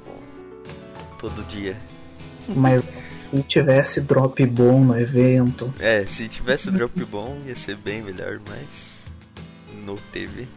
[1.19, 1.77] Todo dia.
[2.49, 2.83] Mas
[3.17, 8.41] se tivesse drop bom no evento, É, se tivesse drop bom ia ser bem melhor,
[8.49, 8.93] mas.
[9.85, 10.47] Não teve.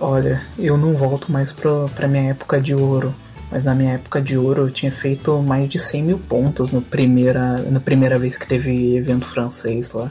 [0.00, 3.14] Olha, eu não volto mais pro, pra minha época de ouro.
[3.50, 6.80] Mas na minha época de ouro eu tinha feito mais de 100 mil pontos no
[6.80, 10.10] primeira, na primeira vez que teve evento francês lá.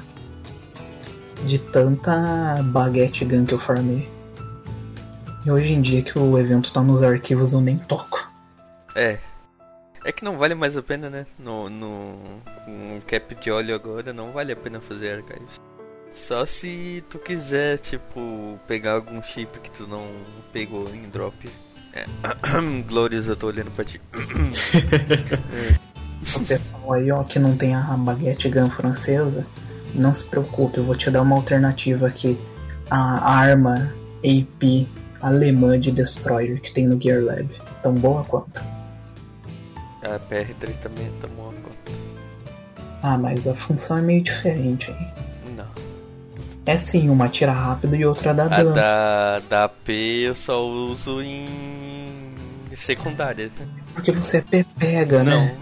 [1.46, 4.10] De tanta baguete gun que eu farmei.
[5.46, 8.32] E hoje em dia que o evento tá nos arquivos eu nem toco.
[8.96, 9.18] É.
[10.06, 11.26] É que não vale mais a pena, né?
[11.38, 12.16] No, no,
[12.68, 15.60] um cap de óleo agora não vale a pena fazer archives.
[16.14, 20.06] Só se tu quiser, tipo, pegar algum chip que tu não
[20.52, 21.50] pegou em drop.
[21.94, 22.06] É.
[22.88, 24.00] Glorious, eu tô olhando pra ti.
[26.36, 29.46] O pessoal aí, ó, que não tem a baguete gun francesa,
[29.94, 32.40] não se preocupe, eu vou te dar uma alternativa aqui.
[32.90, 34.88] A arma AP
[35.22, 37.50] alemã de Destroyer que tem no Gear Lab.
[37.82, 38.64] Tão boa quanto.
[40.02, 42.00] A PR3 também é tão boa quanto.
[43.02, 45.33] Ah, mas a função é meio diferente aí.
[46.66, 48.74] É sim, uma tira rápido e outra dá A dano.
[48.74, 51.46] da, da AP eu só uso em
[52.76, 53.52] secundária.
[53.94, 55.56] Porque você é pega, né?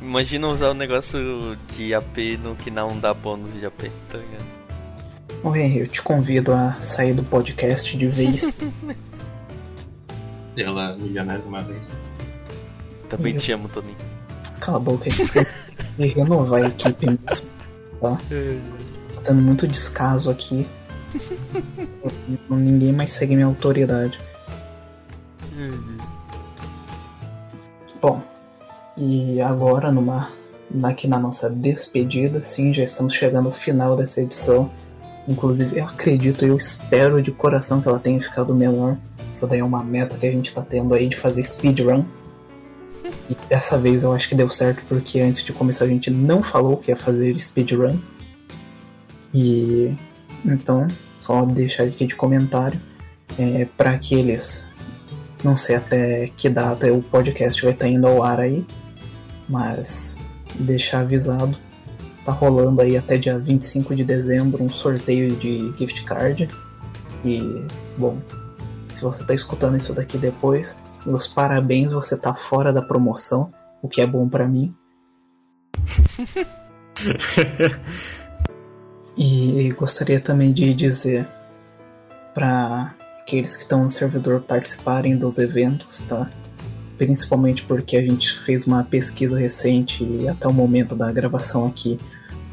[0.00, 0.08] Não.
[0.08, 4.46] Imagina usar o negócio de AP no que não dá bônus de AP, tá ligado?
[5.42, 8.54] Ô Henry, eu te convido a sair do podcast de vez.
[10.54, 11.82] Pela milionésima vez.
[13.10, 13.96] Também Eu- te amo, Toninho.
[14.60, 15.44] Cala a boca, a gente tem
[15.98, 17.46] que renovar a equipe mesmo,
[18.00, 18.18] tá?
[19.26, 20.68] Dando muito descaso aqui.
[22.48, 24.20] Ninguém mais segue minha autoridade.
[28.00, 28.22] Bom,
[28.96, 30.30] e agora numa
[30.82, 34.70] aqui na nossa despedida, sim, já estamos chegando ao final dessa edição.
[35.28, 38.96] Inclusive, eu acredito, eu espero de coração que ela tenha ficado menor.
[39.32, 42.04] Isso daí é uma meta que a gente tá tendo aí de fazer speedrun.
[43.28, 46.44] E dessa vez eu acho que deu certo porque antes de começar a gente não
[46.44, 47.98] falou que ia fazer speedrun.
[49.36, 49.94] E
[50.42, 52.80] então, só deixar aqui de comentário
[53.38, 54.66] é, para aqueles
[55.44, 58.66] não sei até que data o podcast vai estar indo ao ar aí,
[59.46, 60.16] mas
[60.54, 61.56] deixar avisado.
[62.24, 66.48] Tá rolando aí até dia 25 de dezembro um sorteio de gift card.
[67.24, 67.40] E,
[67.98, 68.18] bom,
[68.92, 73.88] se você tá escutando isso daqui depois, meus parabéns, você tá fora da promoção, o
[73.88, 74.74] que é bom pra mim.
[79.16, 81.26] E gostaria também de dizer
[82.34, 86.30] para aqueles que estão no servidor participarem dos eventos, tá?
[86.98, 91.98] Principalmente porque a gente fez uma pesquisa recente e até o momento da gravação aqui,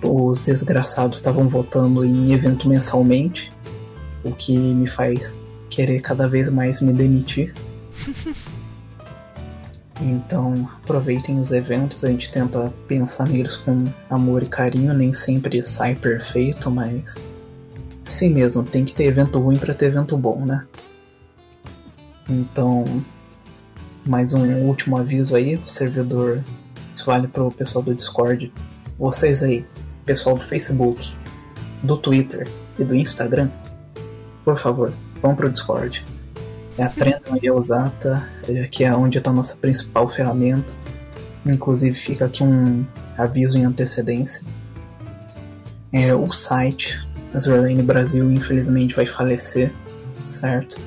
[0.02, 3.52] os desgraçados estavam votando em evento mensalmente,
[4.24, 7.54] o que me faz querer cada vez mais me demitir.
[10.04, 15.64] Então aproveitem os eventos, a gente tenta pensar neles com amor e carinho, nem sempre
[15.64, 17.16] sai perfeito, mas
[18.06, 20.68] assim mesmo, tem que ter evento ruim para ter evento bom, né?
[22.30, 22.86] Então,
[24.06, 26.44] mais um último aviso aí, o servidor,
[26.94, 28.52] isso vale pro pessoal do Discord,
[29.00, 29.66] vocês aí,
[30.06, 31.16] pessoal do Facebook,
[31.82, 32.46] do Twitter
[32.78, 33.50] e do Instagram,
[34.44, 36.06] por favor, vão pro Discord.
[36.80, 38.28] Aprendam aí a usar, tá?
[38.48, 40.72] É, que é onde está nossa principal ferramenta.
[41.46, 42.86] Inclusive fica aqui um
[43.18, 44.48] aviso em antecedência.
[45.92, 47.00] É, o site
[47.34, 49.72] Azurlane Brasil infelizmente vai falecer,
[50.26, 50.80] certo?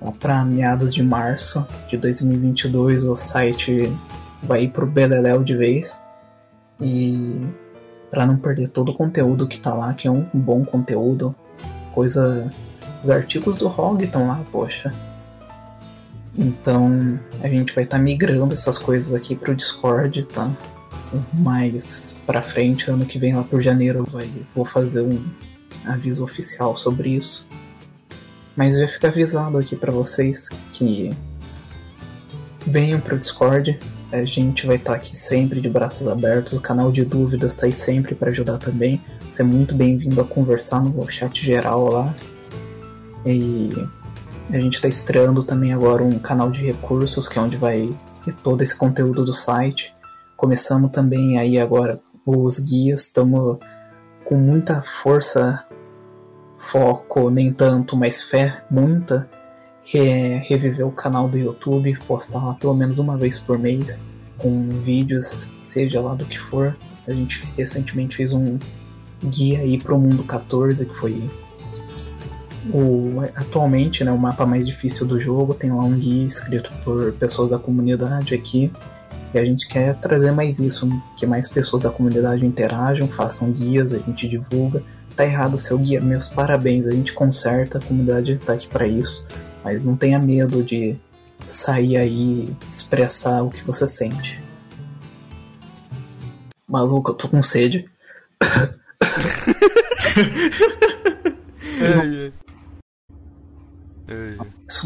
[0.00, 3.92] Lá para meados de março de 2022 o site
[4.42, 6.00] vai ir pro beleléu de vez.
[6.80, 7.46] E
[8.10, 11.34] para não perder todo o conteúdo que tá lá, que é um bom conteúdo,
[11.92, 12.50] coisa
[13.02, 14.92] os artigos do ROG estão lá, poxa.
[16.38, 20.56] Então a gente vai estar tá migrando essas coisas aqui pro Discord, tá?
[21.34, 25.20] Mais pra frente, ano que vem lá por janeiro, vai, vou fazer um
[25.84, 27.48] aviso oficial sobre isso.
[28.54, 31.10] Mas vai ficar avisado aqui para vocês que
[32.66, 33.78] venham pro Discord.
[34.12, 36.52] A gente vai estar tá aqui sempre de braços abertos.
[36.52, 39.00] O canal de dúvidas está aí sempre para ajudar também.
[39.28, 42.14] Você é muito bem-vindo a conversar no chat geral lá.
[43.26, 43.72] E
[44.50, 47.94] a gente está estreando também agora um canal de recursos, que é onde vai
[48.42, 49.94] todo esse conteúdo do site.
[50.36, 53.58] Começamos também aí agora os guias, estamos
[54.24, 55.66] com muita força,
[56.58, 59.28] foco, nem tanto, mas fé, muita.
[59.82, 64.04] Re reviver o canal do YouTube, postar lá pelo menos uma vez por mês,
[64.36, 66.76] com vídeos, seja lá do que for.
[67.06, 68.58] A gente recentemente fez um
[69.24, 71.30] guia aí pro mundo 14, que foi
[72.72, 77.12] o, atualmente né, o mapa mais difícil do jogo, tem lá um guia escrito por
[77.12, 78.72] pessoas da comunidade aqui.
[79.32, 83.92] E a gente quer trazer mais isso, que mais pessoas da comunidade interajam, façam guias,
[83.92, 84.82] a gente divulga.
[85.14, 88.86] Tá errado o seu guia, meus parabéns, a gente conserta, a comunidade tá aqui para
[88.86, 89.26] isso.
[89.64, 90.98] Mas não tenha medo de
[91.46, 94.40] sair aí e expressar o que você sente.
[96.66, 97.88] Maluco, eu tô com sede.
[101.80, 102.32] Isso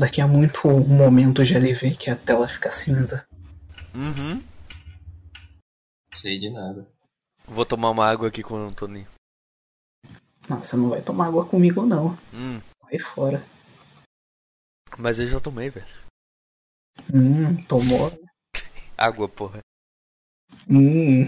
[0.03, 3.25] daqui é muito um momento GLV que a tela fica cinza.
[3.95, 4.43] Uhum.
[6.15, 6.87] Sei de nada.
[7.47, 9.07] Vou tomar uma água aqui com o Toninho.
[10.49, 12.19] Não, você não vai tomar água comigo, não.
[12.35, 13.45] Hum, Vai fora.
[14.99, 15.87] mas eu já tomei, velho.
[17.15, 18.13] Hum, tomou.
[18.99, 19.61] Água, porra.
[20.69, 21.27] Hum.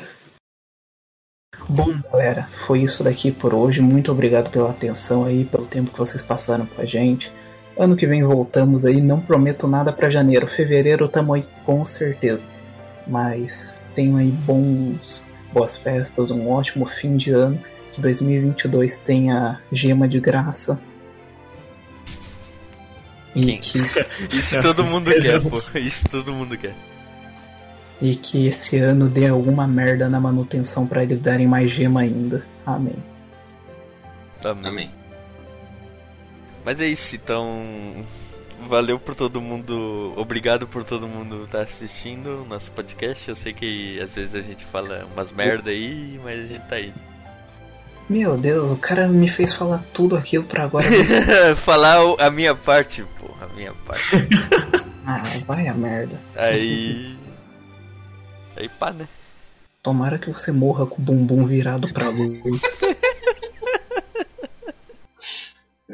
[1.69, 3.81] Bom, galera, foi isso daqui por hoje.
[3.81, 7.33] Muito obrigado pela atenção aí, pelo tempo que vocês passaram com a gente.
[7.77, 10.47] Ano que vem voltamos aí, não prometo nada pra janeiro.
[10.47, 12.47] Fevereiro tamo aí com certeza.
[13.07, 17.61] Mas tenham aí bons, boas festas, um ótimo fim de ano.
[17.93, 20.81] Que 2022 tenha gema de graça.
[23.35, 23.59] E Quem?
[23.59, 23.79] que,
[24.31, 25.57] Isso Essa todo mundo quer, pô.
[25.79, 26.75] Isso todo mundo quer.
[28.01, 32.47] e que esse ano dê alguma merda na manutenção pra eles darem mais gema ainda.
[32.65, 32.97] Amém.
[34.45, 34.67] Amém.
[34.67, 34.91] Amém.
[36.65, 38.05] Mas é isso, então.
[38.67, 40.15] Valeu por todo mundo.
[40.17, 43.29] Obrigado por todo mundo estar assistindo o nosso podcast.
[43.29, 46.77] Eu sei que às vezes a gente fala umas merda aí, mas a gente tá
[46.77, 46.95] aí.
[48.09, 50.87] Meu Deus, o cara me fez falar tudo aquilo pra agora.
[51.57, 54.29] Falar a minha parte, porra, a minha parte.
[55.07, 56.21] ah, vai a merda.
[56.37, 57.17] Aí.
[58.57, 59.09] Aí pá, né?
[59.83, 62.35] Tomara que você morra com o bumbum virado pra lua.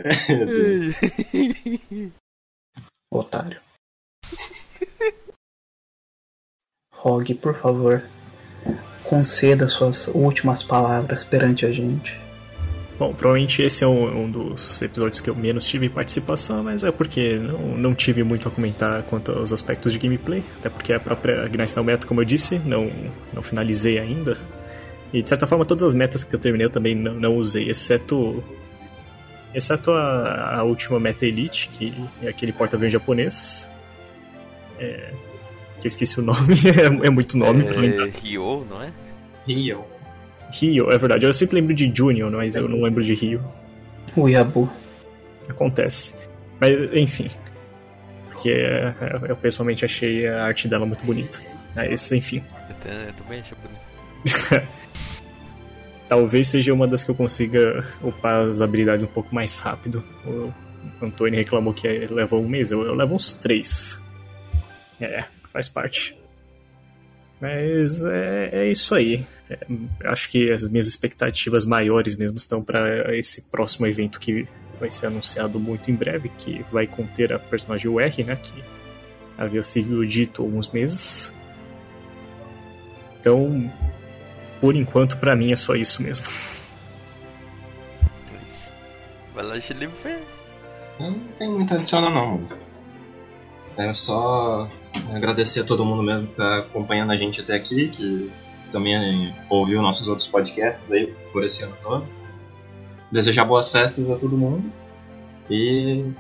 [3.12, 3.60] Otário.
[6.92, 8.04] Rog, por favor,
[9.02, 12.20] conceda suas últimas palavras perante a gente.
[12.98, 16.92] Bom, provavelmente esse é um, um dos episódios que eu menos tive participação, mas é
[16.92, 21.00] porque não, não tive muito a comentar quanto aos aspectos de gameplay, até porque a
[21.00, 22.92] própria Gneiss Meta, como eu disse, não,
[23.32, 24.36] não finalizei ainda.
[25.14, 27.70] E de certa forma todas as metas que eu terminei eu também não, não usei,
[27.70, 28.44] exceto
[29.54, 31.92] exceto a, a última meta Elite, que
[32.22, 33.70] é aquele porta-aviões japonês.
[34.78, 35.12] É,
[35.80, 36.54] que eu esqueci o nome,
[37.02, 38.06] é, é muito nome pra lembrar.
[38.08, 38.90] É, Ryo, não é?
[39.46, 39.84] Rio.
[40.52, 43.42] Rio, é verdade, eu sempre lembro de Junior, mas eu não lembro de Rio.
[44.16, 44.68] O Yabu.
[45.48, 46.16] acontece.
[46.60, 47.28] Mas, enfim.
[48.28, 51.38] Porque é, é, eu pessoalmente achei a arte dela muito bonita.
[51.74, 52.42] Mas, enfim.
[52.68, 54.66] Eu tam- eu também achei bonito.
[56.10, 60.02] Talvez seja uma das que eu consiga upar as habilidades um pouco mais rápido.
[60.26, 60.52] O
[61.00, 63.96] Antônio reclamou que leva um mês, eu, eu levo uns três.
[65.00, 66.18] É, faz parte.
[67.40, 69.24] Mas é, é isso aí.
[69.48, 69.58] É,
[70.06, 74.48] acho que as minhas expectativas maiores mesmo estão para esse próximo evento que
[74.80, 78.34] vai ser anunciado muito em breve, que vai conter a personagem UR, né?
[78.34, 78.64] Que
[79.38, 81.32] havia sido dito há alguns meses.
[83.20, 83.72] Então,
[84.60, 86.26] por enquanto, pra mim é só isso mesmo.
[89.34, 90.18] Vai lá, Felipe.
[90.98, 92.48] Não tem muito a adicionar não, mano.
[93.76, 94.68] É só
[95.14, 98.30] agradecer a todo mundo mesmo que tá acompanhando a gente até aqui, que
[98.70, 102.06] também ouviu nossos outros podcasts aí por esse ano todo.
[103.10, 104.70] Desejar boas festas a todo mundo.
[105.48, 106.12] E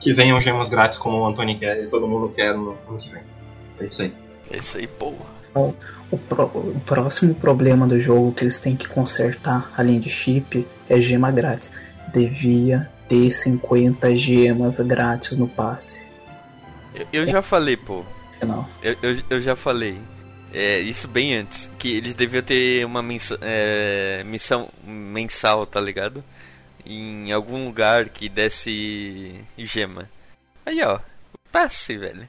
[0.00, 3.10] que venham gemas grátis como o Antônio quer e todo mundo quer no ano que
[3.10, 3.22] vem.
[3.78, 4.12] É isso aí.
[4.50, 5.41] É isso aí, porra.
[5.54, 10.66] O, pró- o próximo problema do jogo que eles têm que consertar, além de chip,
[10.88, 11.70] é gema grátis.
[12.12, 16.02] Devia ter 50 gemas grátis no passe.
[16.94, 18.04] Eu, eu já falei, pô.
[18.46, 18.68] Não.
[18.82, 19.96] Eu, eu, eu já falei.
[20.52, 21.70] É, isso bem antes.
[21.78, 26.22] Que eles deviam ter uma mensa- é, missão mensal, tá ligado?
[26.84, 30.08] Em algum lugar que desse gema.
[30.66, 30.98] Aí, ó.
[31.50, 32.28] Passe, velho.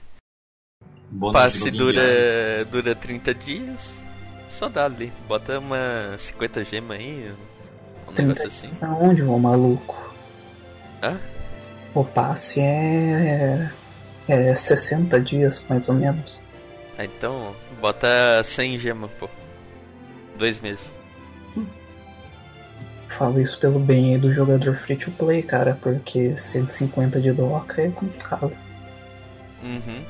[1.13, 2.01] Bônus Passe dura,
[2.71, 3.93] dura 30 dias.
[4.49, 5.13] Só dá ali.
[5.27, 7.31] Bota uma 50 gemas aí.
[8.07, 8.67] Um 30 negócio assim.
[8.67, 10.13] dias aonde, ô maluco?
[11.01, 11.19] Hã?
[11.93, 13.71] O passe é.
[14.27, 16.43] É 60 dias, mais ou menos.
[16.97, 19.29] Ah, então, bota 100 gemas, pô.
[20.37, 20.91] Dois meses.
[23.09, 27.81] Falo isso pelo bem aí do jogador free to play, cara, porque 150 de doca
[27.81, 28.55] é complicado.
[29.61, 30.03] Uhum.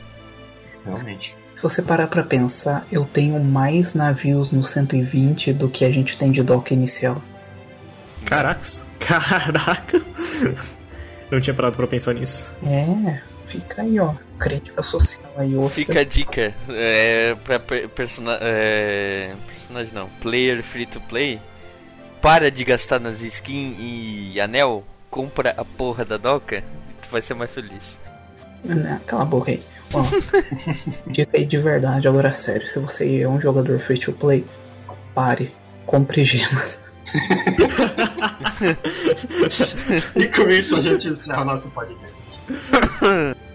[0.86, 1.36] Realmente.
[1.56, 6.18] Se você parar pra pensar, eu tenho mais navios no 120 do que a gente
[6.18, 7.22] tem de doca inicial.
[8.26, 8.84] Caracas.
[9.00, 10.02] Caraca.
[11.32, 12.52] Não tinha parado pra pensar nisso.
[12.64, 14.14] É, fica aí, ó.
[14.40, 15.70] Crítica social aí, ô.
[15.70, 21.40] Fica a dica, é, pra per- persona é, personagem não, player free to play,
[22.22, 26.64] para de gastar nas skins e anel, compra a porra da doca,
[27.02, 28.00] tu vai ser mais feliz.
[28.64, 29.64] Né, Cala a boca aí.
[29.94, 30.04] Ó,
[31.08, 32.68] dica aí de verdade, agora sério.
[32.68, 34.46] Se você é um jogador free to play,
[35.14, 35.52] pare,
[35.86, 36.84] compre gemas.
[40.16, 42.14] E com isso a gente encerra o nosso podcast.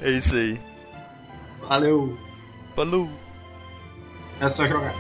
[0.00, 0.60] É isso aí.
[1.68, 2.16] Valeu!
[2.76, 3.08] Falou!
[4.40, 4.94] É só jogar.